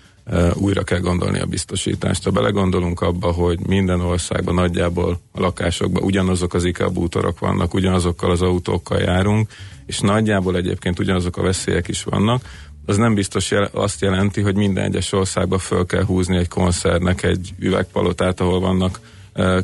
újra 0.53 0.83
kell 0.83 0.99
gondolni 0.99 1.39
a 1.39 1.45
biztosítást. 1.45 2.23
Ha 2.23 2.31
belegondolunk 2.31 3.01
abba, 3.01 3.31
hogy 3.31 3.59
minden 3.67 4.01
országban 4.01 4.53
nagyjából 4.53 5.19
a 5.31 5.39
lakásokban 5.39 6.03
ugyanazok 6.03 6.53
az 6.53 6.63
IKEA 6.63 6.89
bútorok 6.89 7.39
vannak, 7.39 7.73
ugyanazokkal 7.73 8.31
az 8.31 8.41
autókkal 8.41 8.99
járunk, 8.99 9.51
és 9.85 9.99
nagyjából 9.99 10.55
egyébként 10.55 10.99
ugyanazok 10.99 11.37
a 11.37 11.41
veszélyek 11.41 11.87
is 11.87 12.03
vannak, 12.03 12.41
az 12.85 12.97
nem 12.97 13.13
biztos 13.13 13.51
jel- 13.51 13.75
azt 13.75 14.01
jelenti, 14.01 14.41
hogy 14.41 14.55
minden 14.55 14.83
egyes 14.83 15.11
országban 15.11 15.59
föl 15.59 15.85
kell 15.85 16.03
húzni 16.03 16.37
egy 16.37 16.47
koncertnek 16.47 17.23
egy 17.23 17.53
üvegpalotát, 17.59 18.39
ahol 18.39 18.59
vannak 18.59 18.99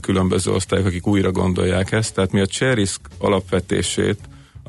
különböző 0.01 0.51
osztályok, 0.51 0.86
akik 0.86 1.07
újra 1.07 1.32
gondolják 1.32 1.91
ezt. 1.91 2.14
Tehát 2.14 2.32
mi 2.32 2.39
a 2.39 2.45
Cserisk 2.45 3.01
alapvetését 3.18 4.20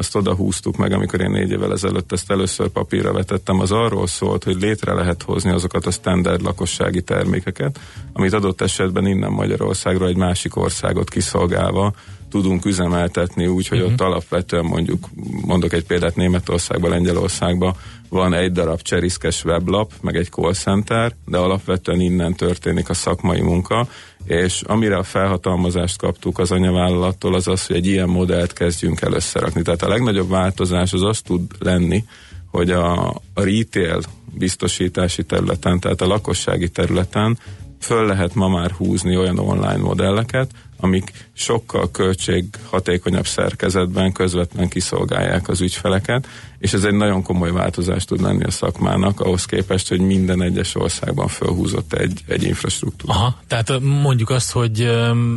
azt 0.00 0.16
oda 0.16 0.34
húztuk 0.34 0.76
meg, 0.76 0.92
amikor 0.92 1.20
én 1.20 1.30
négy 1.30 1.50
évvel 1.50 1.72
ezelőtt 1.72 2.12
ezt 2.12 2.30
először 2.30 2.68
papírra 2.68 3.12
vetettem, 3.12 3.60
az 3.60 3.72
arról 3.72 4.06
szólt, 4.06 4.44
hogy 4.44 4.60
létre 4.60 4.92
lehet 4.92 5.22
hozni 5.22 5.50
azokat 5.50 5.86
a 5.86 5.90
standard 5.90 6.42
lakossági 6.42 7.02
termékeket, 7.02 7.80
amit 8.12 8.32
adott 8.32 8.60
esetben 8.60 9.06
innen 9.06 9.32
Magyarországról 9.32 10.08
egy 10.08 10.16
másik 10.16 10.56
országot 10.56 11.10
kiszolgálva 11.10 11.92
tudunk 12.30 12.64
üzemeltetni 12.64 13.46
úgy, 13.46 13.68
hogy 13.68 13.78
uh-huh. 13.78 13.92
ott 13.92 14.00
alapvetően 14.00 14.64
mondjuk, 14.64 15.08
mondok 15.46 15.72
egy 15.72 15.84
példát 15.84 16.16
Németországban, 16.16 16.90
Lengyelországban, 16.90 17.74
van 18.08 18.34
egy 18.34 18.52
darab 18.52 18.82
cseriszkes 18.82 19.44
weblap, 19.44 19.92
meg 20.00 20.16
egy 20.16 20.28
call 20.28 20.52
center, 20.52 21.12
de 21.26 21.38
alapvetően 21.38 22.00
innen 22.00 22.34
történik 22.34 22.88
a 22.88 22.94
szakmai 22.94 23.40
munka, 23.40 23.88
és 24.24 24.62
amire 24.62 24.96
a 24.96 25.02
felhatalmazást 25.02 25.98
kaptuk 25.98 26.38
az 26.38 26.50
anyavállalattól, 26.50 27.34
az 27.34 27.48
az, 27.48 27.66
hogy 27.66 27.76
egy 27.76 27.86
ilyen 27.86 28.08
modellt 28.08 28.52
kezdjünk 28.52 29.00
el 29.00 29.12
összerakni. 29.12 29.62
Tehát 29.62 29.82
a 29.82 29.88
legnagyobb 29.88 30.28
változás 30.28 30.92
az 30.92 31.02
az 31.02 31.20
tud 31.20 31.42
lenni, 31.58 32.04
hogy 32.50 32.70
a, 32.70 33.08
a 33.08 33.42
retail 33.42 34.00
biztosítási 34.34 35.24
területen, 35.24 35.80
tehát 35.80 36.00
a 36.00 36.06
lakossági 36.06 36.68
területen 36.68 37.38
föl 37.80 38.06
lehet 38.06 38.34
ma 38.34 38.48
már 38.48 38.70
húzni 38.70 39.16
olyan 39.16 39.38
online 39.38 39.76
modelleket, 39.76 40.50
amik 40.80 41.12
sokkal 41.32 41.90
költséghatékonyabb 41.90 43.26
szerkezetben 43.26 44.12
közvetlen 44.12 44.68
kiszolgálják 44.68 45.48
az 45.48 45.60
ügyfeleket, 45.60 46.26
és 46.58 46.72
ez 46.72 46.84
egy 46.84 46.94
nagyon 46.94 47.22
komoly 47.22 47.52
változás 47.52 48.04
tud 48.04 48.20
lenni 48.20 48.44
a 48.44 48.50
szakmának, 48.50 49.20
ahhoz 49.20 49.44
képest, 49.44 49.88
hogy 49.88 50.00
minden 50.00 50.42
egyes 50.42 50.74
országban 50.74 51.28
fölhúzott 51.28 51.92
egy, 51.92 52.20
egy 52.26 52.42
infrastruktúra. 52.42 53.12
Aha, 53.12 53.38
tehát 53.46 53.80
mondjuk 53.80 54.30
azt, 54.30 54.52
hogy 54.52 54.90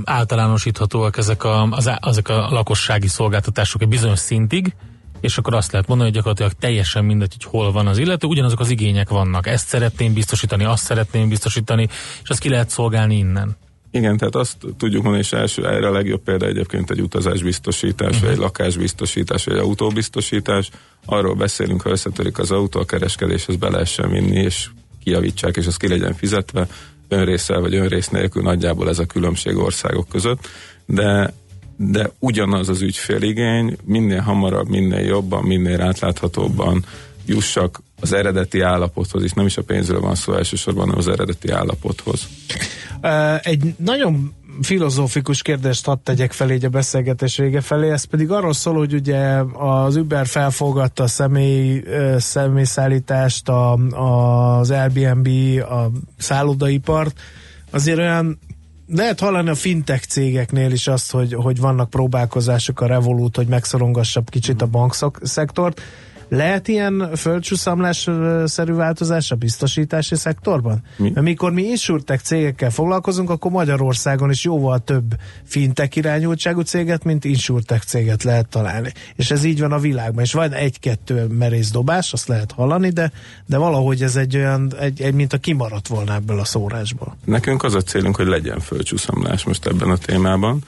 általánosíthatóak 0.03 1.17
ezek 1.17 1.43
a, 1.43 1.67
az, 1.69 1.89
ezek 2.01 2.29
a 2.29 2.49
lakossági 2.49 3.07
szolgáltatások 3.07 3.81
egy 3.81 3.87
bizonyos 3.87 4.19
szintig, 4.19 4.73
és 5.23 5.37
akkor 5.37 5.53
azt 5.53 5.71
lehet 5.71 5.87
mondani, 5.87 6.09
hogy 6.09 6.17
gyakorlatilag 6.17 6.59
teljesen 6.59 7.05
mindegy, 7.05 7.33
hogy 7.37 7.51
hol 7.51 7.71
van 7.71 7.87
az 7.87 7.97
illető, 7.97 8.27
ugyanazok 8.27 8.59
az 8.59 8.69
igények 8.69 9.09
vannak. 9.09 9.47
Ezt 9.47 9.67
szeretném 9.67 10.13
biztosítani, 10.13 10.63
azt 10.63 10.83
szeretném 10.83 11.29
biztosítani, 11.29 11.87
és 12.23 12.29
azt 12.29 12.39
ki 12.39 12.49
lehet 12.49 12.69
szolgálni 12.69 13.17
innen. 13.17 13.57
Igen, 13.93 14.17
tehát 14.17 14.35
azt 14.35 14.57
tudjuk 14.77 15.01
mondani, 15.03 15.23
és 15.23 15.31
első, 15.31 15.67
erre 15.67 15.87
a 15.87 15.91
legjobb 15.91 16.21
példa 16.23 16.45
egyébként 16.45 16.91
egy 16.91 17.01
utazásbiztosítás, 17.01 18.19
vagy 18.19 18.29
egy 18.29 18.37
lakásbiztosítás, 18.37 19.43
vagy 19.43 19.53
egy 19.53 19.59
autóbiztosítás. 19.59 20.69
Arról 21.05 21.35
beszélünk, 21.35 21.81
ha 21.81 21.89
összetörik 21.89 22.39
az 22.39 22.51
autó, 22.51 22.79
a 22.79 22.85
kereskedéshez 22.85 23.55
be 23.55 23.69
lehessen 23.69 24.09
vinni, 24.11 24.39
és 24.39 24.69
kijavítsák, 25.03 25.57
és 25.57 25.67
az 25.67 25.77
ki 25.77 25.87
legyen 25.87 26.13
fizetve, 26.13 26.67
önrészsel 27.07 27.59
vagy 27.59 27.75
önrész 27.75 28.09
nélkül 28.09 28.41
nagyjából 28.41 28.89
ez 28.89 28.99
a 28.99 29.05
különbség 29.05 29.57
országok 29.57 30.07
között, 30.09 30.47
de 30.85 31.33
de 31.77 32.11
ugyanaz 32.19 32.69
az 32.69 32.81
ügyféligény, 32.81 33.77
minél 33.83 34.19
hamarabb, 34.19 34.69
minél 34.69 35.05
jobban, 35.05 35.43
minél 35.43 35.81
átláthatóbban 35.81 36.85
jussak 37.25 37.81
az 38.03 38.13
eredeti 38.13 38.61
állapothoz, 38.61 39.23
és 39.23 39.31
nem 39.31 39.45
is 39.45 39.57
a 39.57 39.63
pénzről 39.63 39.99
van 39.99 40.15
szó 40.15 40.33
elsősorban, 40.33 40.83
hanem 40.83 40.97
az 40.97 41.07
eredeti 41.07 41.49
állapothoz. 41.49 42.27
Egy 43.41 43.75
nagyon 43.77 44.33
filozófikus 44.61 45.41
kérdést 45.41 45.85
hadd 45.85 45.97
tegyek 46.03 46.31
felé 46.31 46.53
így 46.53 46.65
a 46.65 46.69
beszélgetés 46.69 47.37
vége 47.37 47.61
felé, 47.61 47.91
ez 47.91 48.03
pedig 48.03 48.31
arról 48.31 48.53
szól, 48.53 48.73
hogy 48.73 48.93
ugye 48.93 49.19
az 49.53 49.95
Uber 49.95 50.25
felfogatta 50.27 51.03
a 51.03 51.07
személy, 51.07 51.83
személyszállítást, 52.17 53.49
a, 53.49 53.73
az 54.59 54.71
Airbnb, 54.71 55.27
a 55.61 55.91
szállodaipart, 56.17 57.19
azért 57.71 57.97
olyan 57.97 58.39
lehet 58.87 59.19
hallani 59.19 59.49
a 59.49 59.55
fintech 59.55 60.07
cégeknél 60.07 60.71
is 60.71 60.87
azt, 60.87 61.11
hogy, 61.11 61.33
hogy 61.33 61.59
vannak 61.59 61.89
próbálkozások 61.89 62.81
a 62.81 62.85
Revolut, 62.85 63.35
hogy 63.35 63.47
megszorongassabb 63.47 64.29
kicsit 64.29 64.61
a 64.61 64.65
bankszektort. 64.65 65.81
Lehet 66.35 66.67
ilyen 66.67 67.09
földcsúszamlás-szerű 67.15 68.73
változás 68.73 69.31
a 69.31 69.35
biztosítási 69.35 70.15
szektorban? 70.15 70.81
Mi? 70.95 71.11
Mert 71.13 71.25
mikor 71.25 71.51
mi 71.51 71.63
insurtech 71.63 72.23
cégekkel 72.23 72.69
foglalkozunk, 72.69 73.29
akkor 73.29 73.51
Magyarországon 73.51 74.29
is 74.29 74.43
jóval 74.43 74.79
több 74.79 75.15
fintech 75.43 75.97
irányultságú 75.97 76.61
céget, 76.61 77.03
mint 77.03 77.25
insurtech 77.25 77.85
céget 77.85 78.23
lehet 78.23 78.47
találni. 78.47 78.91
És 79.15 79.31
ez 79.31 79.43
így 79.43 79.59
van 79.59 79.71
a 79.71 79.79
világban. 79.79 80.23
És 80.23 80.33
van 80.33 80.51
egy-kettő 80.51 81.25
merész 81.27 81.71
dobás, 81.71 82.13
azt 82.13 82.27
lehet 82.27 82.51
hallani, 82.51 82.89
de, 82.89 83.11
de 83.45 83.57
valahogy 83.57 84.01
ez 84.01 84.15
egy 84.15 84.35
olyan, 84.35 84.73
egy, 84.79 85.01
egy, 85.01 85.13
mint 85.13 85.33
a 85.33 85.37
kimaradt 85.37 85.87
volna 85.87 86.13
ebből 86.13 86.39
a 86.39 86.45
szórásból. 86.45 87.17
Nekünk 87.25 87.63
az 87.63 87.75
a 87.75 87.81
célunk, 87.81 88.15
hogy 88.15 88.27
legyen 88.27 88.59
földcsúszamlás 88.59 89.43
most 89.43 89.65
ebben 89.65 89.89
a 89.89 89.97
témában, 89.97 90.63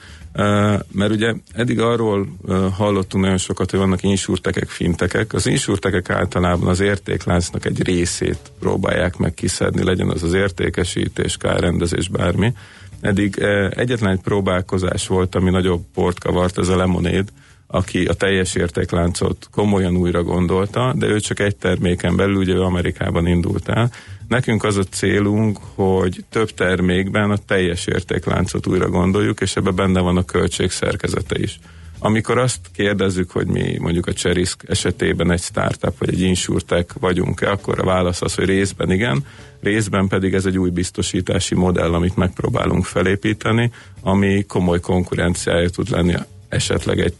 mert 0.92 1.10
ugye 1.10 1.34
eddig 1.52 1.80
arról 1.80 2.28
hallottunk 2.72 3.24
nagyon 3.24 3.38
sokat, 3.38 3.70
hogy 3.70 3.80
vannak 3.80 4.02
insurtekek, 4.02 4.68
fintekek. 4.68 5.32
Az 5.32 5.46
insurtekek 5.46 6.10
általában 6.10 6.68
az 6.68 6.80
értékláncnak 6.80 7.64
egy 7.64 7.82
részét 7.82 8.52
próbálják 8.58 9.16
meg 9.16 9.34
kiszedni, 9.34 9.84
legyen 9.84 10.08
az 10.08 10.22
az 10.22 10.32
értékesítés, 10.32 11.36
kárrendezés, 11.36 12.08
bármi. 12.08 12.52
Eddig 13.00 13.38
egyetlen 13.70 14.12
egy 14.12 14.20
próbálkozás 14.20 15.06
volt, 15.06 15.34
ami 15.34 15.50
nagyobb 15.50 15.82
port 15.94 16.18
kavart, 16.18 16.58
ez 16.58 16.68
a 16.68 16.76
Lemonade, 16.76 17.24
aki 17.66 18.04
a 18.04 18.12
teljes 18.12 18.54
értékláncot 18.54 19.48
komolyan 19.50 19.96
újra 19.96 20.22
gondolta, 20.22 20.92
de 20.96 21.06
ő 21.06 21.20
csak 21.20 21.40
egy 21.40 21.56
terméken 21.56 22.16
belül, 22.16 22.36
ugye 22.36 22.52
ő 22.52 22.62
Amerikában 22.62 23.26
indult 23.26 23.68
el. 23.68 23.90
Nekünk 24.28 24.64
az 24.64 24.76
a 24.76 24.82
célunk, 24.82 25.58
hogy 25.74 26.24
több 26.30 26.50
termékben 26.50 27.30
a 27.30 27.36
teljes 27.36 27.86
értékláncot 27.86 28.66
újra 28.66 28.88
gondoljuk, 28.88 29.40
és 29.40 29.56
ebben 29.56 29.74
benne 29.74 30.00
van 30.00 30.16
a 30.16 30.24
költség 30.24 30.70
szerkezete 30.70 31.38
is. 31.38 31.58
Amikor 31.98 32.38
azt 32.38 32.60
kérdezzük, 32.72 33.30
hogy 33.30 33.46
mi 33.46 33.76
mondjuk 33.78 34.06
a 34.06 34.12
Cserisk 34.12 34.64
esetében 34.68 35.30
egy 35.30 35.40
startup 35.40 35.98
vagy 35.98 36.08
egy 36.08 36.20
insurtech 36.20 36.94
vagyunk-e, 37.00 37.50
akkor 37.50 37.80
a 37.80 37.84
válasz 37.84 38.22
az, 38.22 38.34
hogy 38.34 38.44
részben 38.44 38.90
igen, 38.90 39.26
részben 39.60 40.08
pedig 40.08 40.34
ez 40.34 40.46
egy 40.46 40.58
új 40.58 40.70
biztosítási 40.70 41.54
modell, 41.54 41.94
amit 41.94 42.16
megpróbálunk 42.16 42.84
felépíteni, 42.84 43.70
ami 44.00 44.44
komoly 44.48 44.80
konkurenciája 44.80 45.70
tud 45.70 45.90
lenni 45.90 46.14
esetleg 46.48 47.00
egy, 47.00 47.14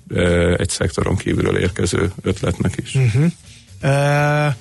egy 0.57 0.69
szektoron 0.69 1.17
kívülről 1.17 1.57
érkező 1.57 2.13
ötletnek 2.23 2.73
is. 2.77 2.95
Uh-huh. 2.95 3.25
Uh, 3.83 4.55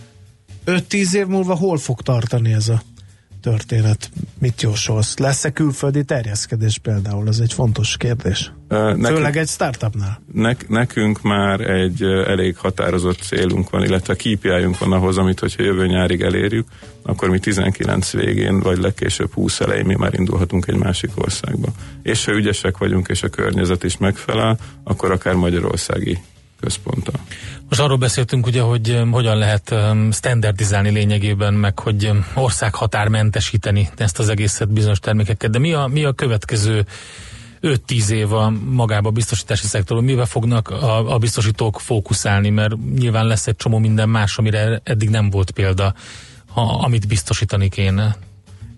5-10 0.65 1.13
év 1.13 1.25
múlva 1.27 1.55
hol 1.55 1.77
fog 1.77 2.01
tartani 2.01 2.53
ez 2.53 2.69
a 2.69 2.81
történet? 3.41 4.09
Mit 4.39 4.61
jósolsz? 4.61 5.17
Lesz-e 5.17 5.49
külföldi 5.51 6.03
terjeszkedés 6.03 6.77
például? 6.77 7.27
Ez 7.27 7.39
egy 7.39 7.53
fontos 7.53 7.97
kérdés. 7.97 8.51
Nekünk- 8.67 9.05
Főleg 9.07 9.37
egy 9.37 9.47
startupnál. 9.47 10.21
Nek, 10.33 10.69
nekünk 10.69 11.21
már 11.21 11.59
egy 11.59 12.01
elég 12.03 12.57
határozott 12.57 13.19
célunk 13.19 13.69
van, 13.69 13.83
illetve 13.83 14.13
KPI-ünk 14.15 14.77
van 14.77 14.91
ahhoz, 14.91 15.17
amit 15.17 15.39
hogyha 15.39 15.63
jövő 15.63 15.87
nyárig 15.87 16.21
elérjük, 16.21 16.67
akkor 17.03 17.29
mi 17.29 17.39
19 17.39 18.11
végén, 18.11 18.59
vagy 18.59 18.77
legkésőbb 18.77 19.33
20 19.33 19.59
elején 19.59 19.85
mi 19.85 19.95
már 19.95 20.13
indulhatunk 20.13 20.67
egy 20.67 20.75
másik 20.77 21.11
országba. 21.15 21.67
És 22.03 22.25
ha 22.25 22.31
ügyesek 22.31 22.77
vagyunk, 22.77 23.07
és 23.07 23.23
a 23.23 23.29
környezet 23.29 23.83
is 23.83 23.97
megfelel, 23.97 24.57
akkor 24.83 25.11
akár 25.11 25.33
magyarországi 25.33 26.19
központtal. 26.59 27.19
Most 27.69 27.81
arról 27.81 27.97
beszéltünk 27.97 28.45
ugye, 28.45 28.61
hogy 28.61 28.89
um, 28.89 29.11
hogyan 29.11 29.37
lehet 29.37 29.71
um, 29.71 30.11
standardizálni 30.11 30.89
lényegében, 30.89 31.53
meg 31.53 31.79
hogy 31.79 32.07
um, 32.07 32.25
országhatármentesíteni 32.33 33.89
ezt 33.97 34.19
az 34.19 34.29
egészet 34.29 34.71
bizonyos 34.71 34.99
termékeket, 34.99 35.51
de 35.51 35.59
mi 35.59 35.73
a, 35.73 35.87
mi 35.87 36.03
a 36.03 36.13
következő 36.13 36.85
5-10 37.61 38.09
év 38.09 38.33
a 38.33 38.53
magába 38.69 39.09
a 39.09 39.11
biztosítási 39.11 39.65
szektorban, 39.67 40.05
mivel 40.05 40.25
fognak 40.25 40.69
a, 40.69 41.13
a 41.13 41.17
biztosítók 41.17 41.79
fókuszálni, 41.79 42.49
mert 42.49 42.73
nyilván 42.97 43.25
lesz 43.25 43.47
egy 43.47 43.55
csomó 43.55 43.77
minden 43.77 44.09
más, 44.09 44.37
amire 44.37 44.81
eddig 44.83 45.09
nem 45.09 45.29
volt 45.29 45.51
példa, 45.51 45.93
ha, 46.47 46.61
amit 46.61 47.07
biztosítani 47.07 47.69
kéne. 47.69 48.15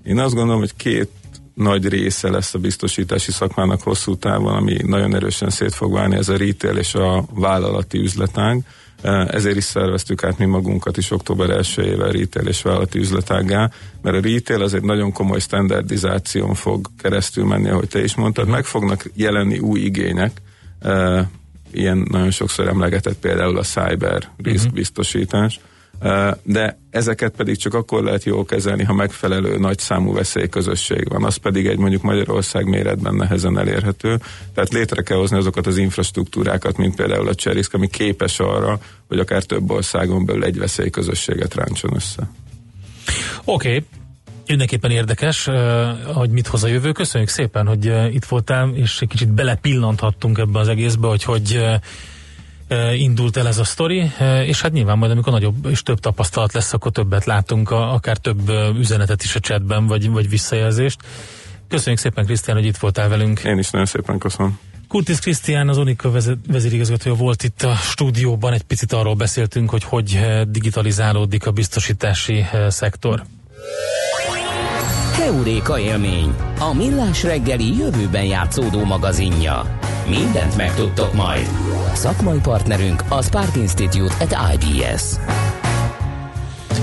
Én 0.03 0.19
azt 0.19 0.33
gondolom, 0.33 0.59
hogy 0.59 0.75
két 0.75 1.09
nagy 1.57 1.87
része 1.87 2.29
lesz 2.29 2.53
a 2.53 2.59
biztosítási 2.59 3.31
szakmának 3.31 3.81
hosszú 3.81 4.15
távon, 4.15 4.55
ami 4.55 4.77
nagyon 4.83 5.15
erősen 5.15 5.49
szét 5.49 5.73
fog 5.73 5.93
válni, 5.93 6.15
ez 6.15 6.29
a 6.29 6.37
retail 6.37 6.77
és 6.77 6.95
a 6.95 7.25
vállalati 7.33 7.97
üzletág. 7.97 8.63
Eh, 9.01 9.27
Ezért 9.27 9.55
is 9.55 9.63
szerveztük 9.63 10.23
át 10.23 10.37
mi 10.37 10.45
magunkat 10.45 10.97
is 10.97 11.11
október 11.11 11.49
1-ével 11.49 12.11
retail 12.11 12.47
és 12.47 12.61
vállalati 12.61 12.99
üzletággá, 12.99 13.71
mert 14.01 14.15
a 14.15 14.29
retail 14.29 14.61
az 14.61 14.73
egy 14.73 14.83
nagyon 14.83 15.11
komoly 15.11 15.39
standardizáción 15.39 16.53
fog 16.53 16.87
keresztül 17.01 17.45
menni, 17.45 17.69
ahogy 17.69 17.87
te 17.87 18.03
is 18.03 18.15
mondtad, 18.15 18.47
meg 18.47 18.65
fognak 18.65 19.05
jelenni 19.13 19.59
új 19.59 19.79
igények, 19.79 20.41
eh, 20.79 21.25
ilyen 21.71 22.07
nagyon 22.11 22.31
sokszor 22.31 22.67
emlegetett 22.67 23.17
például 23.19 23.57
a 23.57 23.63
cyber 23.63 24.29
risk 24.43 24.73
biztosítás, 24.73 25.59
Uh, 25.59 25.75
de 26.43 26.79
ezeket 26.89 27.33
pedig 27.35 27.57
csak 27.57 27.73
akkor 27.73 28.03
lehet 28.03 28.23
jól 28.23 28.45
kezelni, 28.45 28.83
ha 28.83 28.93
megfelelő 28.93 29.57
nagy 29.57 29.79
számú 29.79 30.13
veszélyközösség 30.13 31.09
van. 31.09 31.23
Az 31.23 31.35
pedig 31.35 31.67
egy 31.67 31.77
mondjuk 31.77 32.01
Magyarország 32.01 32.65
méretben 32.65 33.15
nehezen 33.15 33.57
elérhető. 33.57 34.19
Tehát 34.53 34.73
létre 34.73 35.01
kell 35.01 35.17
hozni 35.17 35.37
azokat 35.37 35.67
az 35.67 35.77
infrastruktúrákat, 35.77 36.77
mint 36.77 36.95
például 36.95 37.27
a 37.27 37.35
Cserisk, 37.35 37.73
ami 37.73 37.87
képes 37.87 38.39
arra, 38.39 38.79
hogy 39.07 39.19
akár 39.19 39.43
több 39.43 39.71
országon 39.71 40.25
belül 40.25 40.43
egy 40.43 40.57
veszélyközösséget 40.57 41.55
ráncson 41.55 41.91
össze. 41.95 42.29
Oké, 43.43 43.67
okay. 43.67 43.85
Mindenképpen 44.47 44.91
érdekes, 44.91 45.49
hogy 46.13 46.29
mit 46.29 46.47
hoz 46.47 46.63
a 46.63 46.67
jövő. 46.67 46.91
Köszönjük 46.91 47.29
szépen, 47.29 47.67
hogy 47.67 47.93
itt 48.11 48.25
voltál, 48.25 48.71
és 48.73 49.01
egy 49.01 49.07
kicsit 49.07 49.29
belepillanthattunk 49.29 50.37
ebbe 50.37 50.59
az 50.59 50.67
egészbe, 50.67 51.07
hogy 51.07 51.23
hogy 51.23 51.59
indult 52.93 53.37
el 53.37 53.47
ez 53.47 53.57
a 53.57 53.63
sztori, 53.63 54.11
és 54.45 54.61
hát 54.61 54.71
nyilván 54.71 54.97
majd, 54.97 55.11
amikor 55.11 55.33
nagyobb 55.33 55.65
és 55.69 55.83
több 55.83 55.99
tapasztalat 55.99 56.53
lesz, 56.53 56.73
akkor 56.73 56.91
többet 56.91 57.25
látunk, 57.25 57.71
akár 57.71 58.17
több 58.17 58.51
üzenetet 58.77 59.23
is 59.23 59.35
a 59.35 59.39
chatben, 59.39 59.87
vagy, 59.87 60.09
vagy 60.09 60.29
visszajelzést. 60.29 60.99
Köszönjük 61.67 62.01
szépen, 62.01 62.25
Krisztián, 62.25 62.57
hogy 62.57 62.65
itt 62.65 62.77
voltál 62.77 63.09
velünk. 63.09 63.39
Én 63.39 63.57
is 63.57 63.69
nagyon 63.69 63.87
szépen 63.87 64.17
köszönöm. 64.17 64.59
Kurtis 64.87 65.19
Krisztián, 65.19 65.69
az 65.69 65.77
Unika 65.77 66.11
vezérigazgatója 66.47 67.15
volt 67.15 67.43
itt 67.43 67.61
a 67.61 67.75
stúdióban, 67.75 68.53
egy 68.53 68.63
picit 68.63 68.93
arról 68.93 69.15
beszéltünk, 69.15 69.69
hogy 69.69 69.83
hogy 69.83 70.19
digitalizálódik 70.49 71.45
a 71.45 71.51
biztosítási 71.51 72.45
szektor. 72.67 73.23
Heuréka 75.13 75.79
élmény, 75.79 76.35
a 76.59 76.73
millás 76.73 77.23
reggeli 77.23 77.77
jövőben 77.77 78.23
játszódó 78.23 78.83
magazinja. 78.83 79.79
Mindent 80.09 80.57
megtudtok 80.57 81.13
majd. 81.13 81.47
Szakmai 81.97 82.39
partnerünk 82.39 83.03
a 83.09 83.21
Spark 83.21 83.55
Institute 83.55 84.13
at 84.19 84.37
IBS. 84.53 85.03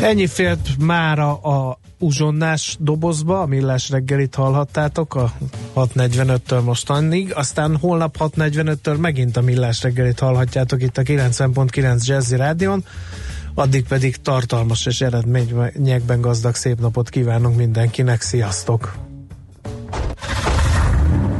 Ennyi 0.02 0.26
fért 0.26 0.68
mára 0.78 1.34
a 1.34 1.78
uzsonnás 1.98 2.76
dobozba, 2.80 3.40
a 3.40 3.46
millás 3.46 3.90
reggelit 3.90 4.34
hallhattátok 4.34 5.14
a 5.14 5.32
6.45-től 5.74 6.64
mostanig, 6.64 7.32
aztán 7.34 7.76
holnap 7.76 8.16
6.45-től 8.18 9.00
megint 9.00 9.36
a 9.36 9.40
millás 9.40 9.82
reggelit 9.82 10.18
hallhatjátok 10.18 10.82
itt 10.82 10.98
a 10.98 11.02
90.9 11.02 12.04
Jazzy 12.04 12.36
Rádion, 12.36 12.84
addig 13.54 13.86
pedig 13.86 14.16
tartalmas 14.16 14.86
és 14.86 15.00
eredményekben 15.00 16.20
gazdag 16.20 16.54
szép 16.54 16.80
napot 16.80 17.08
kívánunk 17.08 17.56
mindenkinek, 17.56 18.20
sziasztok! 18.20 18.94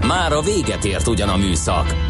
Már 0.06 0.32
a 0.32 0.40
véget 0.40 0.84
ért 0.84 1.06
ugyan 1.06 1.28
a 1.28 1.36
műszak, 1.36 2.03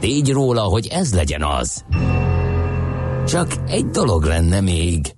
tégy 0.00 0.30
róla, 0.30 0.62
hogy 0.62 0.86
ez 0.86 1.14
legyen 1.14 1.42
az. 1.42 1.84
Csak 3.26 3.54
egy 3.66 3.86
dolog 3.86 4.24
lenne 4.24 4.60
még. 4.60 5.14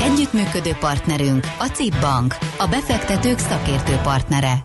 Együttműködő 0.00 0.76
partnerünk 0.80 1.44
a 1.58 1.66
CIP 1.66 2.00
Bank, 2.00 2.36
a 2.58 2.66
befektetők 2.66 3.38
szakértő 3.38 3.94
partnere. 4.02 4.62